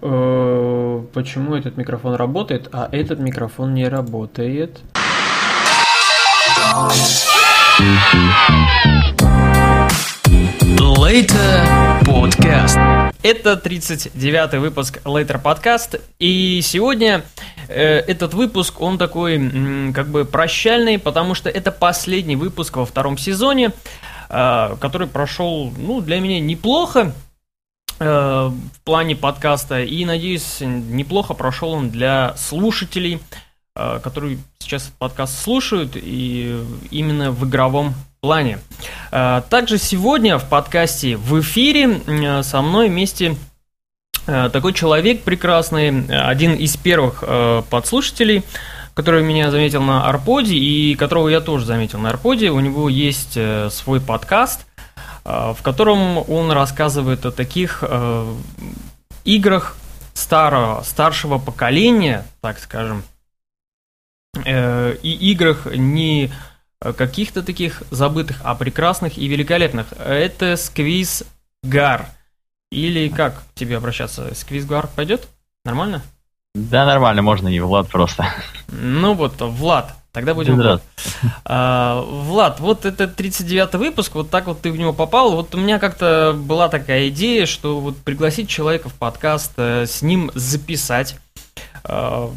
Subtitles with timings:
[0.00, 4.80] Э, почему этот микрофон работает, а этот микрофон не работает?
[10.78, 12.78] Later Podcast.
[13.22, 16.00] Это 39-й выпуск Later Podcast.
[16.18, 17.22] И сегодня
[17.68, 22.86] э, этот выпуск, он такой, м, как бы прощальный, потому что это последний выпуск во
[22.86, 23.72] втором сезоне,
[24.30, 27.12] э, который прошел, ну, для меня неплохо
[27.98, 28.54] в
[28.84, 29.80] плане подкаста.
[29.82, 33.20] И, надеюсь, неплохо прошел он для слушателей,
[33.74, 38.58] э, которые сейчас этот подкаст слушают, и именно в игровом плане.
[39.10, 43.36] Э, Также сегодня в подкасте в эфире э, со мной вместе
[44.26, 48.42] э, такой человек прекрасный, э, один из первых э, подслушателей,
[48.94, 52.50] который меня заметил на Арподе и которого я тоже заметил на Арподе.
[52.50, 54.67] У него есть э, свой подкаст, э,
[55.28, 58.34] в котором он рассказывает о таких э,
[59.24, 59.76] играх
[60.14, 63.02] старого, старшего поколения, так скажем,
[64.44, 66.32] э, и играх не
[66.80, 69.92] каких-то таких забытых, а прекрасных и великолепных.
[69.98, 71.24] Это Сквиз
[71.62, 72.06] Гар.
[72.70, 74.34] Или как к тебе обращаться?
[74.34, 75.28] Сквиз Гар пойдет?
[75.64, 76.02] Нормально?
[76.54, 78.26] Да, нормально, можно не Влад просто.
[78.68, 79.94] Ну вот, Влад.
[80.18, 80.56] Тогда будем...
[80.56, 80.82] Влад.
[81.44, 85.30] А, Влад, вот это 39-й выпуск, вот так вот ты в него попал.
[85.30, 90.02] Вот у меня как-то была такая идея, что вот пригласить человека в подкаст, э, с
[90.02, 91.16] ним записать.
[91.84, 92.32] А,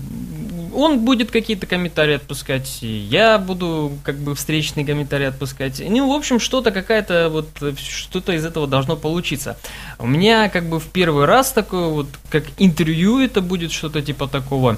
[0.76, 5.82] Он будет какие-то комментарии отпускать, я буду как бы встречные комментарии отпускать.
[5.84, 7.48] Ну, в общем, что-то какая-то вот,
[7.80, 9.58] что-то из этого должно получиться.
[9.98, 14.28] У меня как бы в первый раз такое вот, как интервью это будет что-то типа
[14.28, 14.78] такого.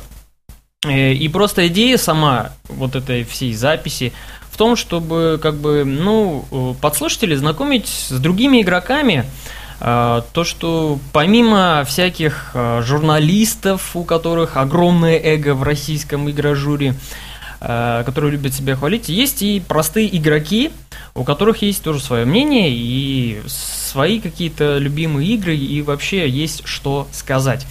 [0.86, 4.14] Э, И просто идея сама вот этой всей записи
[4.52, 9.26] в том, чтобы как бы, ну, э, подслушателей знакомить с другими игроками,
[9.86, 16.96] а, то, что помимо всяких журналистов, у которых огромное эго в российском игражуре,
[17.60, 20.72] а, которые любят себя хвалить, есть и простые игроки,
[21.16, 27.08] у которых есть тоже свое мнение и свои какие-то любимые игры, и вообще есть что
[27.12, 27.66] сказать.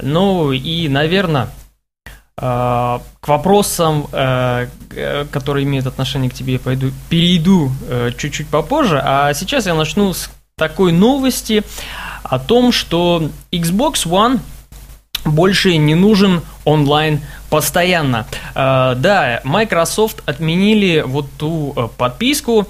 [0.00, 1.48] Ну и, наверное,
[2.42, 7.70] к вопросам, которые имеют отношение к тебе, пойду, перейду
[8.18, 11.62] чуть-чуть попозже, а сейчас я начну с такой новости
[12.24, 14.40] о том, что Xbox One
[15.24, 17.20] больше не нужен онлайн
[17.50, 18.26] постоянно.
[18.54, 22.66] Э, да, Microsoft отменили вот ту э, подписку,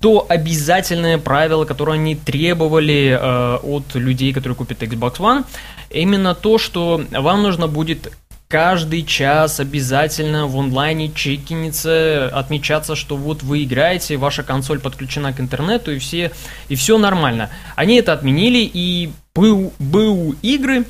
[0.00, 5.44] то обязательное правило, которое они требовали э, от людей, которые купят Xbox One,
[5.90, 8.12] именно то, что вам нужно будет
[8.50, 15.38] каждый час обязательно в онлайне чекиниться, отмечаться, что вот вы играете, ваша консоль подключена к
[15.38, 16.32] интернету, и все,
[16.68, 17.48] и все нормально.
[17.76, 20.84] Они это отменили, и БУ, БУ игры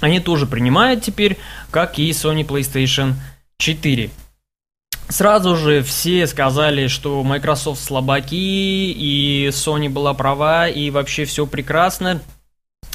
[0.00, 1.38] они тоже принимают теперь,
[1.70, 3.14] как и Sony PlayStation
[3.58, 4.10] 4.
[5.08, 12.20] Сразу же все сказали, что Microsoft слабаки, и Sony была права, и вообще все прекрасно.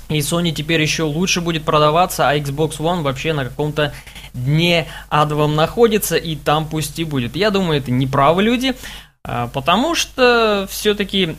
[0.09, 3.93] И Sony теперь еще лучше будет продаваться, а Xbox One вообще на каком-то
[4.33, 7.35] дне адовом находится, и там пусть и будет.
[7.35, 8.75] Я думаю, это неправы люди,
[9.23, 11.35] а, потому что все-таки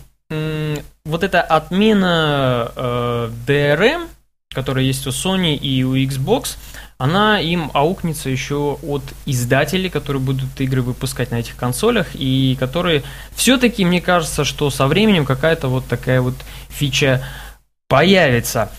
[1.04, 4.06] вот эта отмена э, DRM,
[4.54, 6.56] которая есть у Sony и у Xbox,
[6.98, 13.02] она им аукнется еще от издателей, которые будут игры выпускать на этих консолях, и которые
[13.34, 16.34] все-таки, мне кажется, что со временем какая-то вот такая вот
[16.68, 17.24] фича
[17.90, 18.70] появится.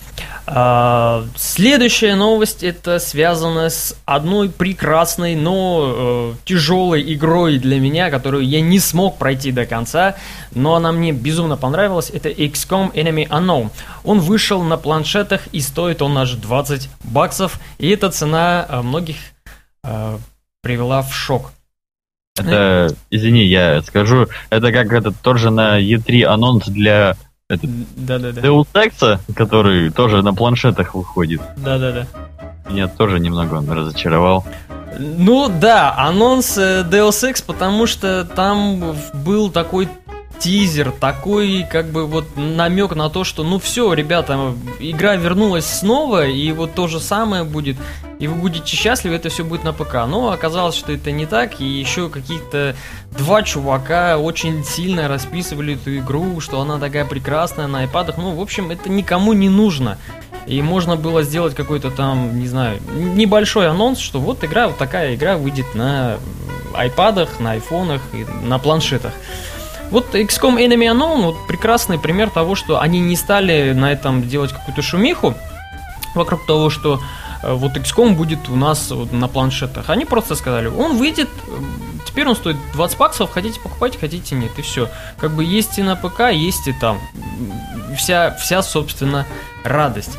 [0.46, 8.44] А, следующая новость это связано с одной прекрасной, но э, тяжелой игрой для меня, которую
[8.44, 10.16] я не смог пройти до конца,
[10.54, 12.10] но она мне безумно понравилась.
[12.10, 13.70] Это XCOM Enemy Unknown.
[14.02, 19.16] Он вышел на планшетах и стоит он аж 20 баксов, и эта цена э, многих
[19.84, 20.18] э,
[20.62, 21.52] привела в шок.
[22.38, 27.14] Это, извини, я скажу, это как этот тоже на E3 анонс для
[27.60, 28.40] да-да-да.
[28.40, 31.40] Deus Ex, который тоже на планшетах выходит.
[31.56, 32.06] Да-да-да.
[32.70, 34.44] Меня тоже немного он разочаровал.
[34.98, 38.94] Ну да, анонс э, Deus Ex, потому что там
[39.24, 39.88] был такой
[40.42, 46.26] тизер, такой как бы вот намек на то, что ну все, ребята, игра вернулась снова,
[46.26, 47.76] и вот то же самое будет,
[48.18, 49.94] и вы будете счастливы, это все будет на ПК.
[50.08, 52.74] Но оказалось, что это не так, и еще какие-то
[53.16, 58.18] два чувака очень сильно расписывали эту игру, что она такая прекрасная на айпадах.
[58.18, 59.96] Ну, в общем, это никому не нужно.
[60.46, 65.14] И можно было сделать какой-то там, не знаю, небольшой анонс, что вот игра, вот такая
[65.14, 66.18] игра выйдет на
[66.74, 69.12] айпадах, на айфонах и на планшетах.
[69.92, 74.50] Вот XCOM Enemy Unknown вот прекрасный пример того, что они не стали на этом делать
[74.50, 75.34] какую-то шумиху,
[76.14, 76.98] вокруг того, что
[77.42, 79.90] э, вот XCOM будет у нас вот на планшетах.
[79.90, 81.28] Они просто сказали, он выйдет,
[82.06, 84.88] теперь он стоит 20 баксов, хотите покупать, хотите нет, и все.
[85.18, 86.98] Как бы есть и на ПК, есть и там.
[87.94, 89.26] Вся, вся собственно,
[89.62, 90.16] радость.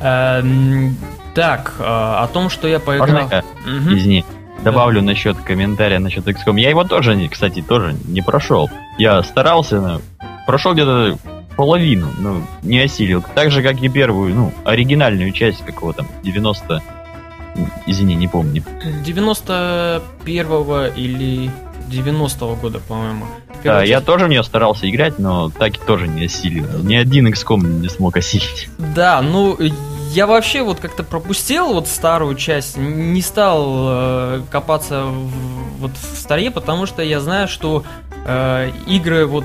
[0.00, 0.96] Эм,
[1.34, 3.26] так, э, о том, что я поиграл...
[3.26, 3.94] Угу.
[3.94, 4.24] Извини.
[4.62, 5.08] Добавлю да.
[5.08, 6.58] насчет комментария насчет XCOM.
[6.58, 8.70] Я его тоже, кстати, тоже не прошел.
[8.98, 10.00] Я старался,
[10.46, 11.18] прошел где-то
[11.56, 13.24] половину, ну, не осилил.
[13.34, 16.82] Так же, как и первую, ну, оригинальную часть какого там, 90...
[17.86, 18.64] Извини, не помню.
[19.04, 21.50] 91-го или
[21.88, 23.26] 90-го года, по-моему.
[23.62, 23.90] Да, часть.
[23.90, 26.66] я тоже в нее старался играть, но так и тоже не осилил.
[26.82, 28.68] Ни один XCOM не смог осилить.
[28.78, 29.56] Да, ну,
[30.10, 35.30] я вообще вот как-то пропустил вот старую часть, не стал э, копаться в,
[35.80, 37.84] вот в старе, потому что я знаю, что
[38.24, 39.44] э, игры вот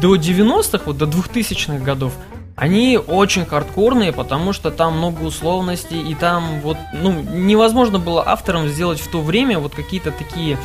[0.00, 2.12] до 90-х, вот до 2000-х годов,
[2.56, 8.68] они очень хардкорные, потому что там много условностей, и там вот, ну, невозможно было авторам
[8.68, 10.58] сделать в то время вот какие-то такие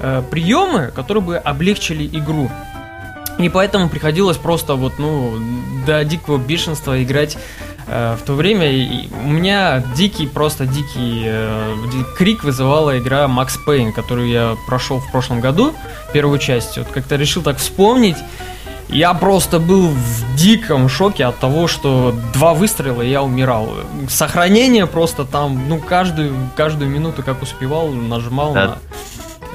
[0.00, 2.50] э, приемы, которые бы облегчили игру.
[3.38, 5.38] И поэтому приходилось просто вот, ну,
[5.86, 7.38] до дикого бешенства играть
[7.88, 8.66] в то время.
[9.24, 11.74] У меня дикий, просто дикий э,
[12.16, 15.74] крик вызывала игра Max Payne, которую я прошел в прошлом году,
[16.12, 16.78] первую часть.
[16.78, 18.16] Вот как-то решил так вспомнить.
[18.88, 23.68] Я просто был в диком шоке от того, что два выстрела и я умирал.
[24.08, 28.66] Сохранение просто там, ну, каждую, каждую минуту, как успевал, нажимал да.
[28.66, 28.78] на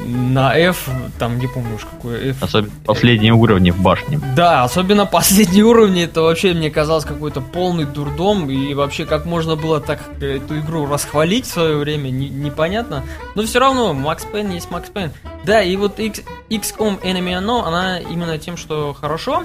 [0.06, 2.44] на F, там не помню уж какой F.
[2.44, 4.20] Особенно последние уровни в башне.
[4.36, 9.56] Да, особенно последние уровни, это вообще мне казалось какой-то полный дурдом, и вообще как можно
[9.56, 13.04] было так эту игру расхвалить в свое время, не, непонятно.
[13.36, 15.12] Но все равно, Макс Пейн есть Макс Пейн.
[15.46, 19.44] Да, и вот X, XCOM Enemy Unknown, она именно тем, что хорошо.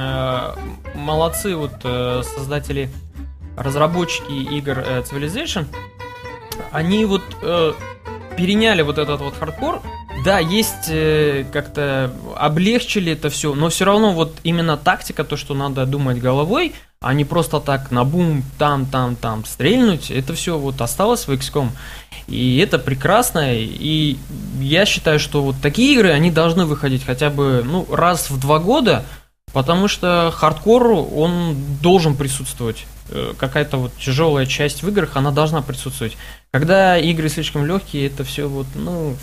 [0.00, 0.54] Э,
[0.94, 2.90] молодцы вот э, создатели,
[3.56, 5.66] разработчики игр э, Civilization.
[6.72, 7.22] Они вот
[8.40, 9.82] переняли вот этот вот хардкор.
[10.24, 15.54] Да, есть э, как-то облегчили это все, но все равно вот именно тактика, то, что
[15.54, 20.58] надо думать головой, а не просто так на бум, там, там, там стрельнуть, это все
[20.58, 21.68] вот осталось в XCOM.
[22.28, 24.16] И это прекрасно, и
[24.58, 28.58] я считаю, что вот такие игры, они должны выходить хотя бы, ну, раз в два
[28.58, 29.04] года,
[29.52, 32.86] потому что хардкор, он должен присутствовать.
[33.12, 36.16] Э, какая-то вот тяжелая часть в играх, она должна присутствовать.
[36.52, 39.16] Когда игры слишком легкие, это все вот, ну...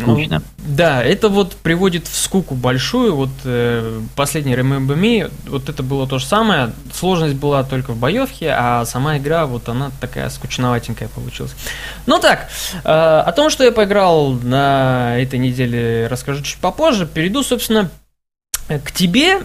[0.00, 0.38] Скучно.
[0.38, 3.14] Ну, да, это вот приводит в скуку большую.
[3.14, 6.72] Вот э, последний Remember Me, вот это было то же самое.
[6.94, 11.54] Сложность была только в боевке, а сама игра, вот она такая скучноватенькая получилась.
[12.06, 12.48] Ну так,
[12.82, 17.06] э, о том, что я поиграл на этой неделе, расскажу чуть попозже.
[17.06, 17.90] Перейду, собственно,
[18.68, 19.40] к тебе.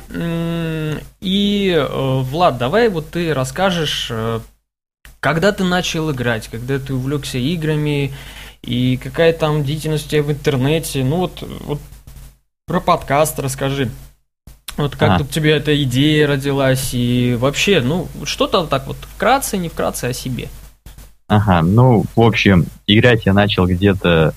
[1.21, 4.39] И, э, Влад, давай вот ты расскажешь, э,
[5.19, 8.13] когда ты начал играть, когда ты увлекся играми,
[8.61, 11.03] и какая там деятельность у тебя в интернете.
[11.03, 11.79] Ну вот, вот
[12.65, 13.89] про подкаст расскажи.
[14.77, 15.17] Вот как ага.
[15.19, 20.13] тут тебе эта идея родилась, и вообще, ну, что-то так вот вкратце, не вкратце о
[20.13, 20.47] себе.
[21.27, 24.33] Ага, ну, в общем, играть я начал где-то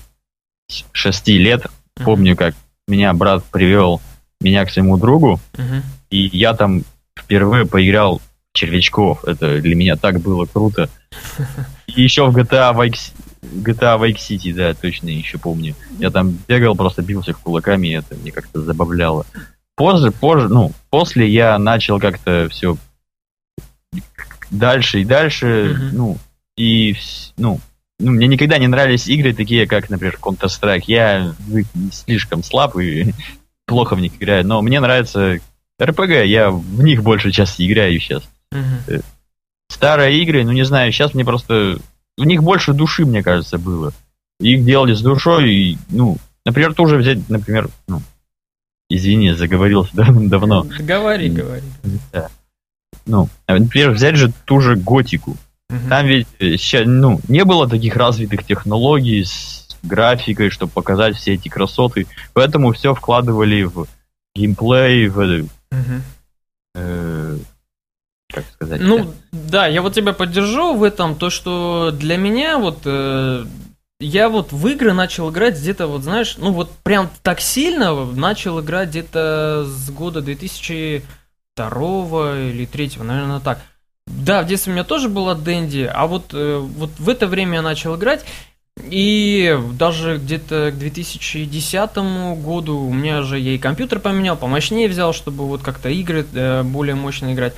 [0.67, 1.67] с 6 лет.
[1.95, 2.55] Помню, как
[2.87, 4.01] меня брат привел
[4.43, 5.81] меня к своему другу, uh-huh.
[6.09, 6.83] и я там
[7.17, 9.23] впервые поиграл в червячков.
[9.25, 10.89] Это для меня так было круто.
[11.87, 15.75] И еще в GTA Vice, GTA Vice City, да, точно еще помню.
[15.99, 19.25] Я там бегал, просто бился кулаками, и это мне как-то забавляло.
[19.75, 22.77] Позже, позже, ну, после я начал как-то все
[24.51, 25.89] дальше и дальше, uh-huh.
[25.93, 26.17] ну,
[26.57, 26.95] и,
[27.37, 27.59] ну,
[27.99, 30.83] ну, мне никогда не нравились игры такие, как, например, Counter-Strike.
[30.87, 31.33] Я
[31.91, 33.13] слишком слаб и
[33.65, 35.39] плохо в них играю, но мне нравится
[35.81, 38.23] РПГ, я в них больше часто играю сейчас.
[38.53, 39.03] Uh-huh.
[39.69, 41.79] Старые игры, ну не знаю, сейчас мне просто...
[42.17, 43.91] В них больше души, мне кажется, было.
[44.39, 48.01] Их делали с душой, и, ну, например, тоже взять, например, ну,
[48.89, 50.67] извини, заговорился давно.
[50.79, 51.63] Говори, говори.
[52.11, 52.29] Да.
[53.07, 55.37] Ну, например, взять же ту же готику.
[55.71, 55.89] Uh-huh.
[55.89, 61.49] Там ведь сейчас, ну, не было таких развитых технологий с графикой, чтобы показать все эти
[61.49, 62.07] красоты.
[62.33, 63.87] Поэтому все вкладывали в
[64.35, 65.19] геймплей, в...
[65.19, 66.01] Угу.
[66.75, 67.37] Э,
[68.33, 68.81] как сказать?
[68.81, 72.79] Ну, да, я вот тебя поддержу в этом, то, что для меня вот...
[72.85, 73.45] Э,
[73.99, 78.59] я вот в игры начал играть где-то, вот знаешь, ну вот прям так сильно начал
[78.59, 81.03] играть где-то с года 2002
[82.39, 83.61] или 2003, наверное, так.
[84.05, 87.55] Да, в детстве у меня тоже была Дэнди, а вот, э, вот в это время
[87.55, 88.25] я начал играть,
[88.93, 91.95] и даже где-то к 2010
[92.43, 96.63] году у меня же я и компьютер поменял, помощнее взял, чтобы вот как-то игры э,
[96.63, 97.53] более мощно играть.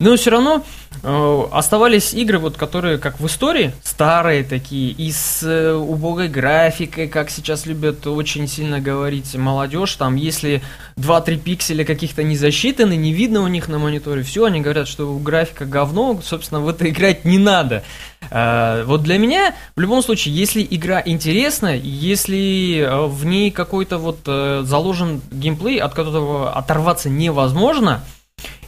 [0.00, 0.64] Но все равно
[1.02, 7.06] э, оставались игры, вот, которые, как в истории, старые такие, и с э, убогой графикой,
[7.06, 9.94] как сейчас любят очень сильно говорить молодежь.
[9.96, 10.62] Там, если
[10.96, 15.18] 2-3 пикселя каких-то не засчитаны, не видно у них на мониторе, все, они говорят, что
[15.18, 17.82] графика говно, собственно, в это играть не надо.
[18.30, 23.98] Э, вот для меня, в любом случае, если игра интересна, если э, в ней какой-то
[23.98, 28.02] вот э, заложен геймплей, от которого оторваться невозможно–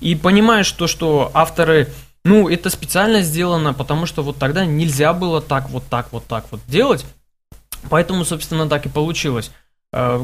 [0.01, 1.89] и понимаешь то, что авторы,
[2.25, 6.47] ну, это специально сделано, потому что вот тогда нельзя было так, вот так, вот так
[6.51, 7.05] вот делать.
[7.91, 9.51] Поэтому, собственно, так и получилось.
[9.93, 10.23] Э,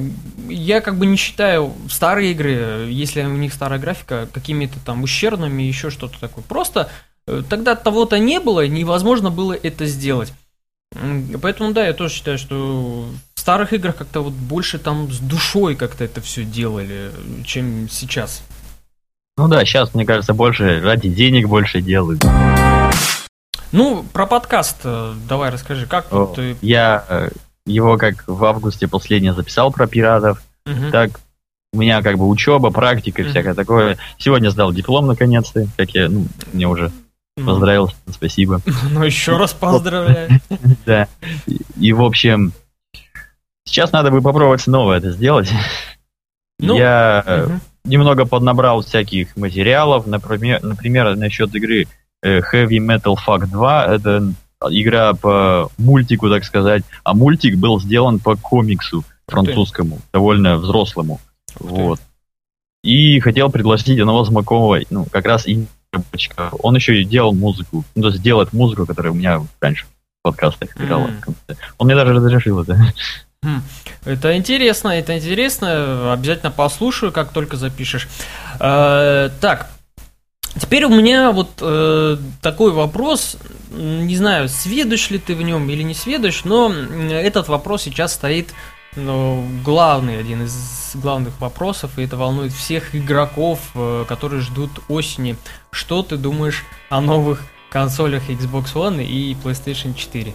[0.49, 5.63] я как бы не считаю старые игры, если у них старая графика, какими-то там ущербными,
[5.63, 6.45] еще что-то такое.
[6.45, 6.91] Просто
[7.27, 10.33] э, тогда того-то не было, невозможно было это сделать.
[11.43, 15.77] Поэтому, да, я тоже считаю, что в старых играх как-то вот больше там с душой
[15.77, 17.11] как-то это все делали,
[17.45, 18.43] чем сейчас.
[19.39, 22.25] Ну да, сейчас, мне кажется, больше ради денег больше делают.
[23.71, 26.57] Ну, про подкаст э, давай расскажи, как О, ты...
[26.61, 27.29] Я э,
[27.65, 30.91] его как в августе последний записал про пиратов, угу.
[30.91, 31.21] так
[31.73, 33.29] у меня как бы учеба, практика, угу.
[33.29, 33.97] всякое такое.
[34.19, 36.91] Сегодня сдал диплом наконец-то, как я, ну, мне уже
[37.37, 37.47] ну.
[37.47, 38.61] поздравил, спасибо.
[38.91, 40.41] Ну, еще раз поздравляю.
[40.85, 41.07] Да.
[41.77, 42.53] И, в общем,
[43.65, 45.49] сейчас надо бы попробовать снова это сделать.
[46.59, 51.87] Ну, я немного поднабрал всяких материалов, например, например насчет игры
[52.23, 54.33] э, Heavy Metal Fuck 2, это
[54.71, 61.21] игра по мультику, так сказать, а мультик был сделан по комиксу французскому, довольно взрослому.
[61.59, 62.01] Вот.
[62.83, 65.67] И хотел пригласить одного знакомого, ну, как раз и
[66.63, 70.23] он еще и делал музыку, ну, то есть делает музыку, которая у меня раньше в
[70.23, 71.09] подкастах играла.
[71.09, 71.57] Mm.
[71.79, 72.79] Он мне даже разрешил это.
[73.43, 73.63] Хм,
[74.05, 76.13] это интересно, это интересно.
[76.13, 78.09] Обязательно послушаю, как только запишешь.
[78.59, 79.71] Э, так,
[80.61, 83.37] теперь у меня вот э, такой вопрос.
[83.71, 88.53] Не знаю, сведущ ли ты в нем или не сведущ, но этот вопрос сейчас стоит
[88.97, 95.37] ну, главный, один из главных вопросов, и это волнует всех игроков, э, которые ждут осени.
[95.71, 100.35] Что ты думаешь о новых консолях Xbox One и PlayStation 4?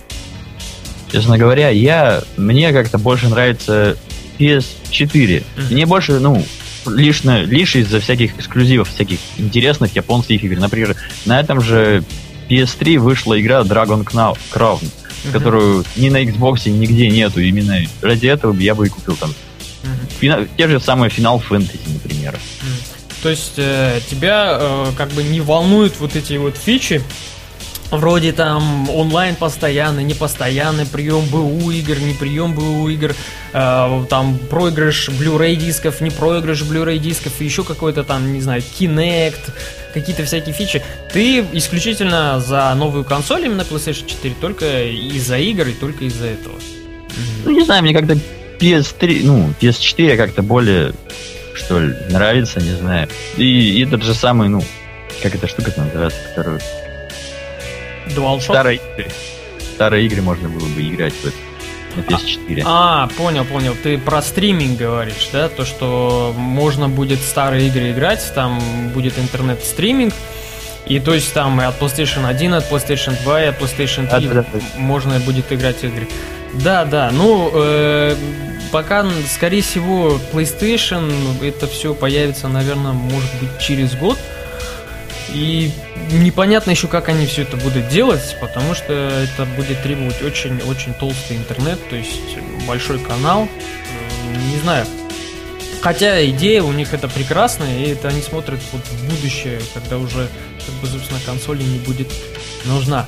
[1.14, 3.96] Честно говоря, я мне как-то больше нравится
[4.40, 4.64] PS4.
[4.90, 5.44] Mm-hmm.
[5.72, 6.44] Мне больше, ну,
[6.88, 10.60] лишь, лишь из-за всяких эксклюзивов, всяких интересных японских игр.
[10.60, 12.04] Например, на этом же
[12.50, 15.32] PS3 вышла игра Dragon Crown, mm-hmm.
[15.32, 17.42] которую ни на Xbox нигде нету.
[17.42, 19.30] Именно ради этого я бы и купил там.
[19.30, 20.20] Mm-hmm.
[20.20, 22.34] Фина- те же самые Final Fantasy, например.
[22.34, 22.94] Mm-hmm.
[23.22, 27.04] То есть э, тебя э, как бы не волнуют вот эти вот фичи,
[27.98, 33.16] вроде там онлайн постоянный, непостоянный, прием БУ игр, не прием БУ игр,
[33.54, 39.52] э, там проигрыш Blu-ray дисков, не проигрыш Blu-ray дисков, еще какой-то там, не знаю, Kinect,
[39.94, 40.82] какие-то всякие фичи.
[41.12, 46.56] Ты исключительно за новую консоль именно PlayStation 4, только из-за игр и только из-за этого.
[47.46, 48.18] Ну, не знаю, мне как-то
[48.60, 50.94] PS3, ну, PS4 как-то более,
[51.54, 53.08] что ли, нравится, не знаю.
[53.38, 54.64] И, и этот же самый, ну,
[55.22, 56.60] как эта штука называется, которую
[58.08, 58.42] DualShock?
[58.42, 59.12] Старые игры.
[59.76, 61.36] Старые игры можно было бы играть в это
[61.96, 62.64] на PS4.
[62.66, 63.76] А, понял, понял.
[63.82, 65.50] Ты про стриминг говоришь, да?
[65.50, 68.60] То, что можно будет старые игры играть, там
[68.94, 70.14] будет интернет-стриминг,
[70.86, 74.10] и то есть там и от PlayStation 1, от PlayStation 2, и от PlayStation 3
[74.10, 74.60] а, да, да, да.
[74.78, 76.08] можно будет играть игры.
[76.54, 78.16] Да, да, ну, э,
[78.72, 81.12] пока, скорее всего, PlayStation,
[81.44, 84.20] это все появится, наверное, может быть, через год.
[85.32, 85.72] И
[86.12, 91.38] непонятно еще, как они все это будут делать, потому что это будет требовать очень-очень толстый
[91.38, 92.38] интернет, то есть
[92.68, 93.48] большой канал.
[94.52, 94.86] Не знаю.
[95.82, 100.30] Хотя идея у них это прекрасная, и это они смотрят вот в будущее, когда уже,
[100.66, 102.08] как бы, собственно, консоли не будет
[102.66, 103.06] нужна.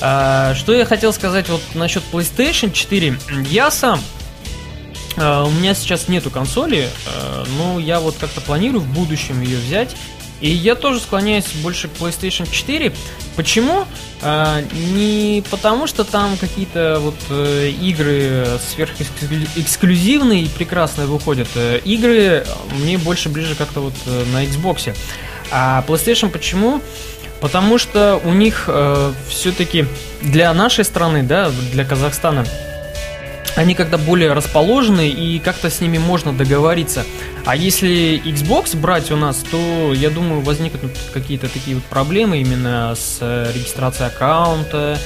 [0.00, 3.18] А, что я хотел сказать вот насчет PlayStation 4.
[3.50, 4.00] Я сам
[5.16, 9.58] Uh, у меня сейчас нету консоли, uh, но я вот как-то планирую в будущем ее
[9.58, 9.96] взять.
[10.40, 12.92] И я тоже склоняюсь больше к PlayStation 4.
[13.36, 13.86] Почему?
[14.22, 21.48] А, не потому, что там какие-то вот э, игры сверхэксклюзивные и прекрасные выходят.
[21.54, 24.94] Э, игры мне больше ближе как-то вот э, на Xbox.
[25.50, 26.80] А PlayStation почему?
[27.40, 29.86] Потому что у них э, все-таки
[30.22, 32.44] для нашей страны, да, для Казахстана,
[33.56, 37.04] они как-то более расположены и как-то с ними можно договориться.
[37.44, 42.94] А если Xbox брать у нас, то, я думаю, возникнут какие-то такие вот проблемы именно
[42.94, 44.98] с э, регистрацией аккаунта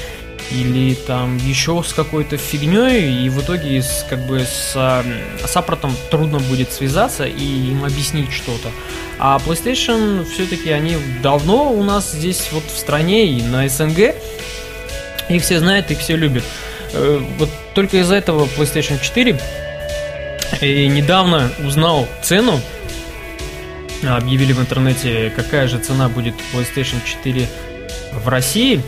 [0.51, 5.95] или там еще с какой-то фигней, и в итоге с, как бы с, с аппаратом
[6.11, 8.71] трудно будет связаться и им объяснить что-то.
[9.19, 14.15] А PlayStation все-таки они давно у нас здесь вот в стране и на СНГ,
[15.29, 16.45] их все знают, их все любят.
[16.93, 19.39] Э, вот только из-за этого PlayStation 4
[20.61, 22.61] и недавно узнал цену,
[24.07, 27.49] объявили в интернете, какая же цена будет PlayStation 4
[28.13, 28.83] в России.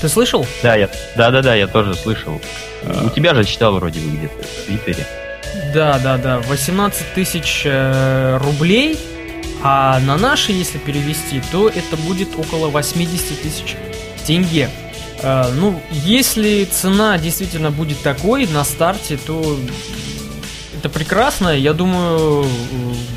[0.00, 0.46] Ты слышал?
[0.62, 2.40] Да, я, да, да, да, я тоже слышал.
[2.84, 3.06] А...
[3.06, 5.06] У тебя же читал вроде бы где-то в Твиттере.
[5.72, 8.98] Да, да, да, 18 тысяч э, рублей,
[9.62, 13.76] а на наши, если перевести, то это будет около 80 тысяч
[14.26, 14.68] тенге.
[15.26, 19.58] Э, ну, если цена действительно будет такой на старте, то
[20.78, 21.48] это прекрасно.
[21.48, 22.46] Я думаю,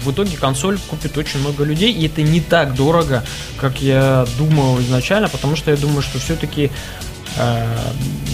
[0.04, 3.24] в итоге консоль купит очень много людей, и это не так дорого,
[3.58, 6.72] как я думал изначально, потому что я думаю, что все-таки
[7.38, 7.66] э,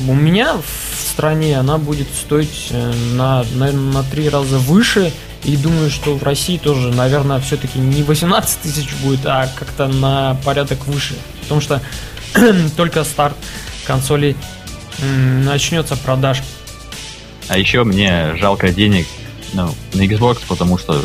[0.08, 5.12] у меня в стране она будет стоить э, на, наверное, на три раза выше.
[5.44, 10.38] И думаю, что в России тоже, наверное, все-таки не 18 тысяч будет, а как-то на
[10.46, 11.14] порядок выше.
[11.42, 11.82] Потому что
[12.78, 13.36] только старт
[13.86, 14.36] консолей
[15.00, 16.42] начнется продаж.
[17.48, 19.08] А еще мне жалко денег
[19.54, 21.04] ну, на Xbox, потому что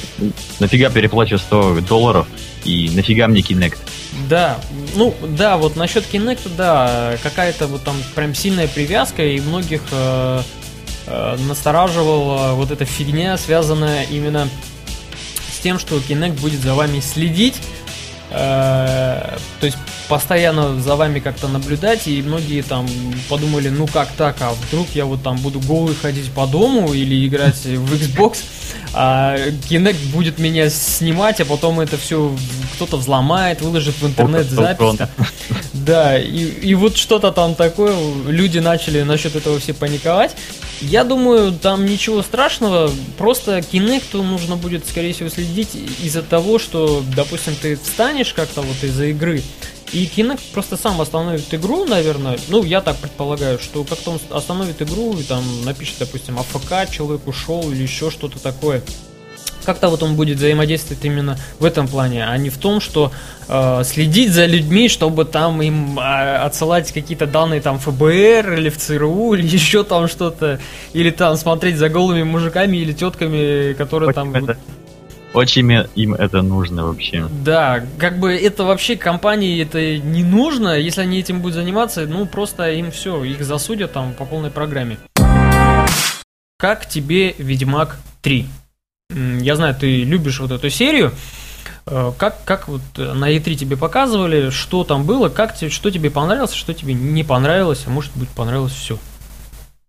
[0.58, 2.26] нафига переплачивать 100 долларов
[2.64, 3.78] и нафига мне Kinect?
[4.28, 4.58] Да,
[4.96, 10.42] ну да, вот насчет Kinect, да, какая-то вот там прям сильная привязка, и многих э,
[11.06, 14.49] э, настораживала вот эта фигня, связанная именно
[15.52, 17.56] с тем, что Kinect будет за вами следить,
[18.30, 19.76] то есть
[20.08, 22.88] постоянно за вами как-то наблюдать, и многие там
[23.28, 27.26] подумали, ну как так, а вдруг я вот там буду голый ходить по дому или
[27.26, 28.38] играть в Xbox,
[28.94, 29.37] а
[29.68, 32.34] Kinect будет меня снимать, а потом это все
[32.76, 34.78] кто-то взломает, выложит в интернет запись.
[35.72, 37.96] Да, и, и вот что-то там такое,
[38.26, 40.37] люди начали насчет этого все паниковать.
[40.80, 47.04] Я думаю, там ничего страшного, просто Kinect нужно будет, скорее всего, следить из-за того, что,
[47.14, 49.42] допустим, ты встанешь как-то вот из-за игры,
[49.92, 52.38] и Kinect просто сам остановит игру, наверное.
[52.49, 57.26] Ну, я так предполагаю, что как-то он остановит игру и там напишет, допустим, АФК, человек
[57.26, 58.83] ушел или еще что-то такое.
[59.64, 63.12] Как-то вот он будет взаимодействовать именно в этом плане, а не в том, что
[63.49, 68.77] э, следить за людьми, чтобы там им э, отсылать какие-то данные там ФБР или в
[68.77, 70.61] ЦРУ или еще там что-то,
[70.92, 74.35] или там смотреть за голыми мужиками или тетками, которые там...
[74.35, 74.57] Это
[75.33, 77.29] очень им это нужно вообще.
[77.44, 82.27] Да, как бы это вообще компании это не нужно, если они этим будут заниматься, ну
[82.27, 84.99] просто им все, их засудят там по полной программе.
[86.59, 88.46] Как тебе Ведьмак 3?
[89.11, 91.12] Я знаю, ты любишь вот эту серию.
[91.87, 96.53] Э, как, как вот на E3 тебе показывали, что там было, как, что тебе понравилось,
[96.53, 98.99] что тебе не понравилось, а может быть понравилось все?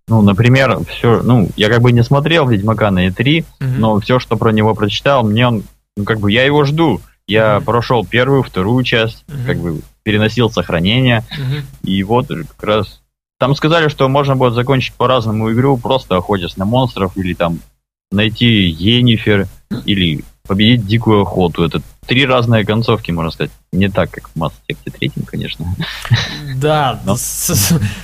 [0.07, 3.45] Ну, например, все, ну, я как бы не смотрел Ведьмака на E3, угу.
[3.59, 5.63] но все, что про него прочитал, мне он,
[5.95, 7.01] ну, как бы я его жду.
[7.27, 7.65] Я угу.
[7.65, 9.37] прошел первую, вторую часть, угу.
[9.45, 11.65] как бы переносил сохранение, угу.
[11.83, 13.01] и вот как раз
[13.39, 17.59] там сказали, что можно будет закончить по-разному игру, просто охотясь на монстров, или там
[18.11, 19.47] найти Енифер,
[19.85, 21.63] или победить дикую охоту.
[21.63, 23.51] Это три разные концовки, можно сказать.
[23.71, 25.65] Не так, как в Mass Effect 3, конечно.
[26.55, 27.15] Да, Но...
[27.15, 27.51] с,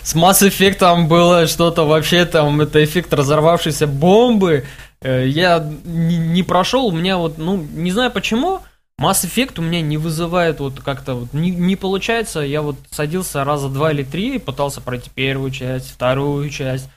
[0.04, 4.66] с, Mass Effect было что-то вообще там, это эффект разорвавшейся бомбы.
[5.02, 8.62] Э, я не, не прошел, у меня вот, ну, не знаю почему,
[9.00, 12.40] Mass Effect у меня не вызывает вот как-то вот не, не получается.
[12.40, 16.90] Я вот садился раза два или три, пытался пройти первую часть, вторую часть.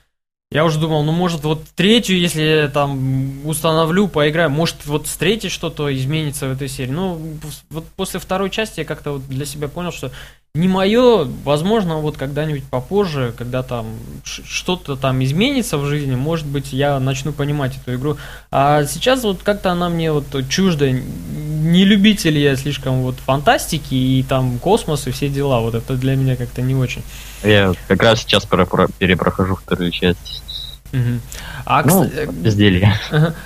[0.51, 5.49] Я уже думал, ну может вот третью, если там установлю, поиграю, может вот с третьей
[5.49, 6.91] что-то изменится в этой серии.
[6.91, 7.37] Ну,
[7.69, 10.11] вот после второй части я как-то вот для себя понял, что
[10.53, 13.85] не мое, возможно, вот когда-нибудь попозже, когда там
[14.23, 18.17] что-то там изменится в жизни, может быть, я начну понимать эту игру.
[18.51, 20.91] А сейчас вот как-то она мне вот чужда.
[20.91, 25.61] Не любитель я слишком вот фантастики и там космос и все дела.
[25.61, 27.03] Вот это для меня как-то не очень.
[27.43, 30.43] Я как раз сейчас перепрохожу вторую часть.
[30.91, 31.19] Угу.
[31.63, 32.99] А, ну, безделье.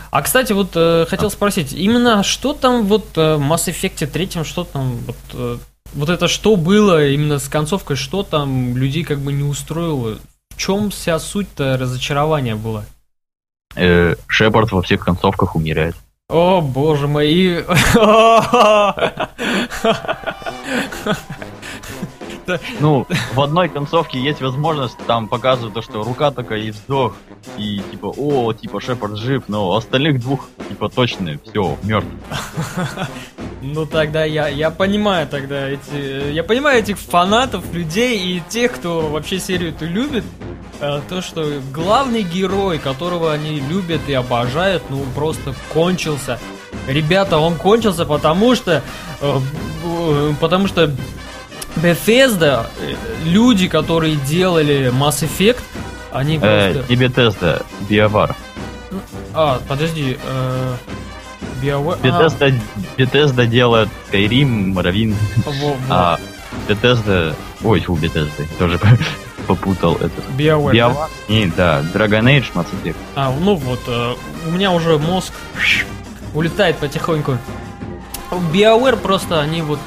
[0.10, 4.64] А, кстати, вот э, хотел спросить, именно что там вот э, Mass Effect 3, что
[4.64, 5.58] там, вот, э,
[5.96, 10.20] вот это что было именно с концовкой, что там людей как бы не устроило?
[10.50, 12.86] В чем вся суть-то разочарования была?
[13.76, 15.96] Э, Шепард во всех концовках умирает.
[16.30, 17.66] О, боже мой.
[22.80, 27.16] Ну, в одной концовке есть возможность, там показывают то, что рука такая и вздох,
[27.58, 32.10] и типа, о, типа Шепард жив, но остальных двух, типа, точно, все, мертв.
[33.62, 39.08] Ну тогда я, я понимаю тогда эти, я понимаю этих фанатов, людей и тех, кто
[39.08, 40.24] вообще серию эту любит.
[40.82, 46.38] Э, то, что главный герой, которого они любят и обожают, ну просто кончился.
[46.88, 48.84] Ребята, он кончился, потому что,
[49.22, 50.94] э, потому что
[51.76, 55.62] Bethesda, э, люди, которые делали Mass Effect,
[56.12, 56.80] они просто...
[56.80, 58.36] Э, не Bethesda, BioWare.
[59.34, 60.76] А, подожди, э,
[61.62, 62.02] BioWare...
[62.02, 63.02] Bethesda, а.
[63.02, 65.16] Bethesda делает Skyrim, Morrowind,
[65.90, 66.18] а
[66.68, 67.36] Bethesda...
[67.64, 68.80] Ой, фу, Bethesda, тоже
[69.48, 70.22] попутал это.
[70.38, 71.10] BioWare, BioWare да?
[71.28, 72.96] Не, да, Dragon Age, Mass Effect.
[73.16, 74.16] А, ну вот, э,
[74.48, 75.34] у меня уже мозг
[76.34, 77.38] улетает потихоньку.
[78.32, 79.80] BioWare просто, они вот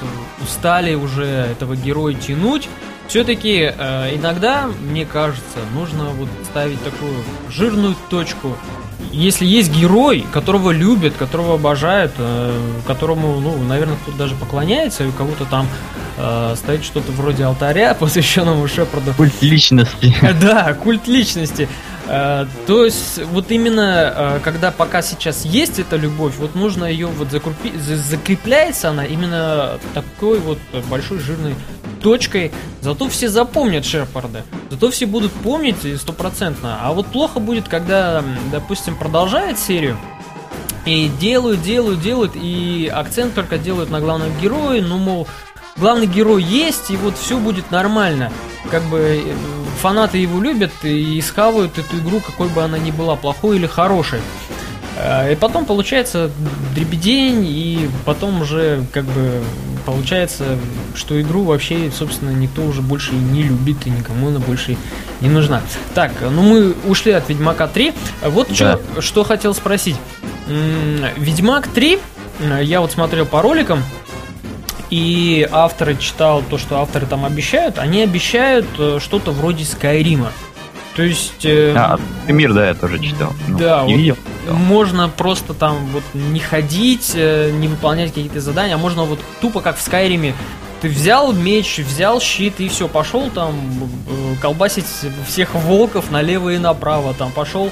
[0.49, 2.69] устали уже этого героя тянуть.
[3.07, 7.15] Все-таки э, иногда, мне кажется, нужно вот ставить такую
[7.49, 8.57] жирную точку
[9.13, 15.09] если есть герой, которого любят, которого обожают, э, которому, ну, наверное, кто-то даже поклоняется, и
[15.09, 15.67] у кого-то там
[16.17, 19.15] э, стоит что-то вроде алтаря, посвященному Шепарду.
[19.15, 20.15] Культ личности.
[20.41, 21.69] Да, культ личности.
[22.09, 27.07] Э, то есть, вот именно, э, когда пока сейчас есть эта любовь, вот нужно ее
[27.07, 31.55] вот закрепить, закрепляется она именно такой вот большой жирной
[32.03, 32.51] точкой.
[32.81, 34.45] Зато все запомнят Шепарда.
[34.71, 36.79] Зато все будут помнить стопроцентно.
[36.81, 39.99] А вот плохо будет, когда, допустим, продолжает серию,
[40.87, 45.29] и делают, делают, делают, и акцент только делают на главном герое, ну, мол,
[45.77, 48.33] главный герой есть, и вот все будет нормально.
[48.71, 49.35] Как бы э,
[49.79, 54.21] фанаты его любят и схавают эту игру, какой бы она ни была, плохой или хорошей.
[54.97, 56.31] Э, и потом получается
[56.75, 59.43] дребедень, и потом уже как бы
[59.87, 60.59] получается,
[60.95, 64.77] что игру вообще, собственно, никто уже больше не любит, и никому она больше
[65.21, 65.63] не нужна.
[65.95, 67.95] Так, ну мы ушли от Ведьмака 3.
[68.27, 68.55] Вот да.
[68.55, 69.97] что, что хотел спросить.
[70.47, 71.99] Ведьмак 3,
[72.41, 73.83] э, я вот смотрел по роликам,
[74.91, 80.33] и авторы читал то, что авторы там обещают, они обещают э, что-то вроде Скайрима.
[80.97, 81.45] То есть...
[81.45, 83.33] Э, а, мир, да, я тоже читал.
[83.47, 84.17] Ну, да, не вот видел.
[84.49, 89.61] Можно просто там вот не ходить, э, не выполнять какие-то задания, а можно вот тупо
[89.61, 90.35] как в Скайриме
[90.81, 93.55] ты взял меч, взял щит и все, пошел там
[94.09, 94.87] э, колбасить
[95.27, 97.71] всех волков налево и направо, там пошел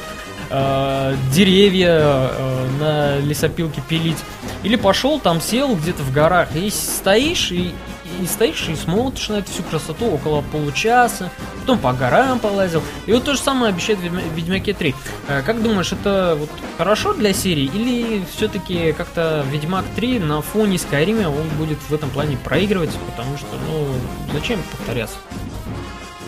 [0.50, 4.18] э, деревья э, на лесопилке пилить.
[4.62, 7.74] Или пошел там, сел где-то в горах и стоишь и,
[8.20, 11.30] и стоишь и смотришь на эту всю красоту около получаса,
[11.60, 12.82] потом по горам полазил.
[13.06, 13.98] И вот то же самое обещает
[14.34, 14.94] Ведьмаке 3.
[15.28, 20.78] Э, как думаешь, это вот хорошо для серии или все-таки как-то Ведьмак 3 на фоне
[20.78, 23.86] Скайрима он будет в этом плане проигрывать, потому что, ну,
[24.32, 25.16] зачем повторяться?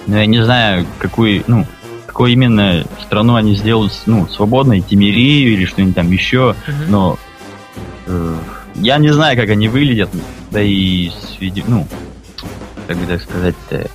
[0.07, 1.67] Ну, я не знаю, какую, ну,
[2.19, 6.89] какую именно страну они сделают, ну, свободной, Тимирию или что-нибудь там еще, uh-huh.
[6.89, 7.17] но
[8.07, 8.37] э,
[8.75, 10.11] я не знаю, как они выглядят,
[10.51, 11.13] да и,
[11.69, 11.87] ну,
[12.89, 13.89] как бы так сказать -то.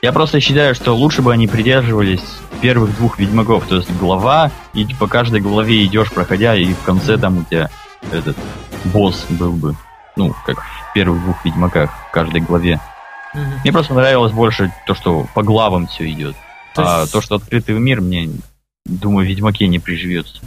[0.00, 2.22] Я просто считаю, что лучше бы они придерживались
[2.62, 7.18] первых двух ведьмаков, то есть глава, и по каждой главе идешь, проходя, и в конце
[7.18, 7.68] там у тебя
[8.12, 8.38] этот
[8.84, 9.74] босс был бы,
[10.16, 12.80] ну, как в первых двух ведьмаках в каждой главе.
[13.34, 13.42] Угу.
[13.62, 16.34] Мне просто нравилось больше то, что по главам все идет.
[16.74, 17.12] То а есть...
[17.12, 18.30] то, что открытый мир, мне
[18.84, 20.40] думаю, Ведьмаке не приживется.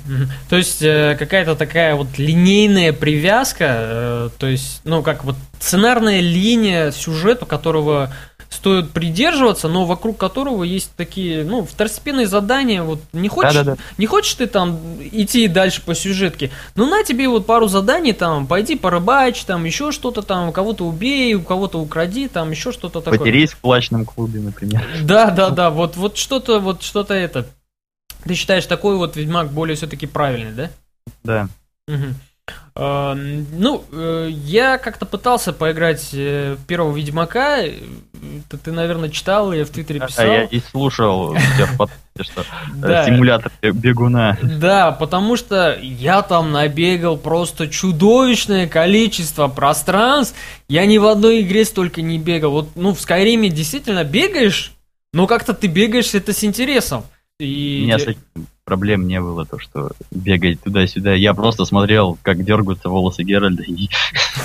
[0.50, 6.20] То есть э, какая-то такая вот линейная привязка, э, то есть, ну, как вот сценарная
[6.20, 8.14] линия сюжета, которого
[8.56, 12.84] стоит придерживаться, но вокруг которого есть такие, ну, второстепенные задания.
[12.84, 13.82] Вот не хочешь, да, да, да.
[13.98, 18.48] не хочешь ты там идти дальше по сюжетке, ну на тебе вот пару заданий там,
[18.48, 23.20] пойди порыбачь, там еще что-то там, кого-то убей, у кого-то укради, там еще что-то такое.
[23.20, 24.84] Потерись в плачном клубе, например.
[25.04, 27.48] Да, да, да, вот, вот что-то, вот что-то это.
[28.24, 30.70] Ты считаешь, такой вот Ведьмак более все-таки правильный, да?
[31.24, 31.50] Да.
[31.88, 32.15] Угу.
[32.76, 37.60] Uh, ну, uh, я как-то пытался поиграть uh, первого Ведьмака.
[37.62, 40.26] Это ты, наверное, читал, я в Твиттере писал.
[40.26, 41.90] А я и слушал тебя в
[42.22, 42.46] что
[42.84, 44.38] э, симулятор бегуна.
[44.42, 50.36] Да, потому что я там набегал просто чудовищное количество пространств.
[50.68, 52.52] Я ни в одной игре столько не бегал.
[52.52, 54.72] Вот, ну, в Скайриме действительно бегаешь,
[55.14, 57.04] но как-то ты бегаешь это с интересом.
[57.40, 57.82] И...
[57.84, 61.13] Меня с этим проблем не было, то, что бегать туда-сюда.
[61.13, 63.89] Я просто смотрел, как дергаются волосы Геральда и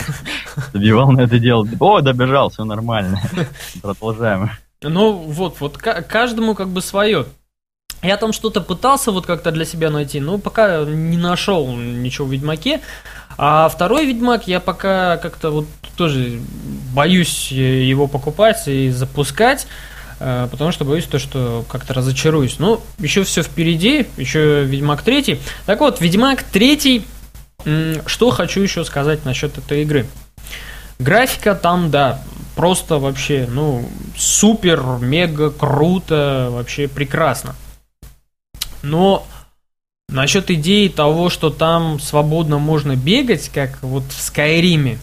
[0.73, 1.67] забивал на это дело.
[1.81, 3.21] О, добежал, все нормально.
[3.83, 4.51] Продолжаем.
[4.83, 7.27] Ну, вот, вот каждому как бы свое.
[8.03, 12.33] Я там что-то пытался вот как-то для себя найти, но пока не нашел ничего в
[12.33, 12.81] Ведьмаке.
[13.37, 16.41] А второй Ведьмак я пока как-то вот тоже
[16.95, 19.67] боюсь его покупать и запускать.
[20.21, 22.59] Э, потому что боюсь то, что как-то разочаруюсь.
[22.59, 25.41] Ну, еще все впереди, еще Ведьмак 3.
[25.67, 27.05] Так вот, Ведьмак 3
[28.07, 30.07] что хочу еще сказать насчет этой игры.
[30.99, 32.23] Графика там, да,
[32.55, 37.55] просто вообще, ну, супер, мега, круто, вообще прекрасно.
[38.83, 39.27] Но
[40.09, 44.99] насчет идеи того, что там свободно можно бегать, как вот в Скайриме,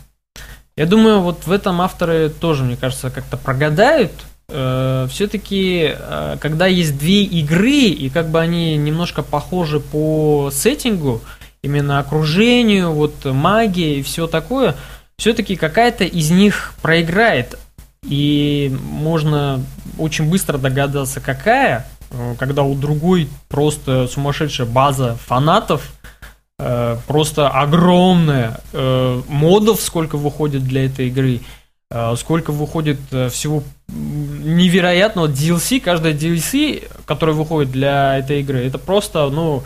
[0.76, 4.12] я думаю, вот в этом авторы тоже, мне кажется, как-то прогадают.
[4.50, 11.22] Э, Все-таки, э, когда есть две игры, и как бы они немножко похожи по сеттингу,
[11.62, 14.76] именно окружению, вот магии и все такое,
[15.18, 17.60] все-таки какая-то из них проиграет.
[18.08, 19.62] И можно
[19.98, 25.92] очень быстро догадаться, какая, э, когда у другой просто сумасшедшая база фанатов,
[27.06, 31.42] просто огромная, модов сколько выходит для этой игры,
[32.18, 33.00] сколько выходит
[33.32, 39.64] всего невероятного DLC, каждая DLC, которая выходит для этой игры, это просто, ну,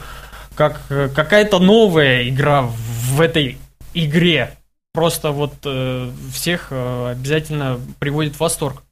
[0.56, 3.58] как какая-то новая игра в этой
[3.94, 4.56] игре.
[4.94, 8.84] Просто вот э, всех э, обязательно приводит в восторг.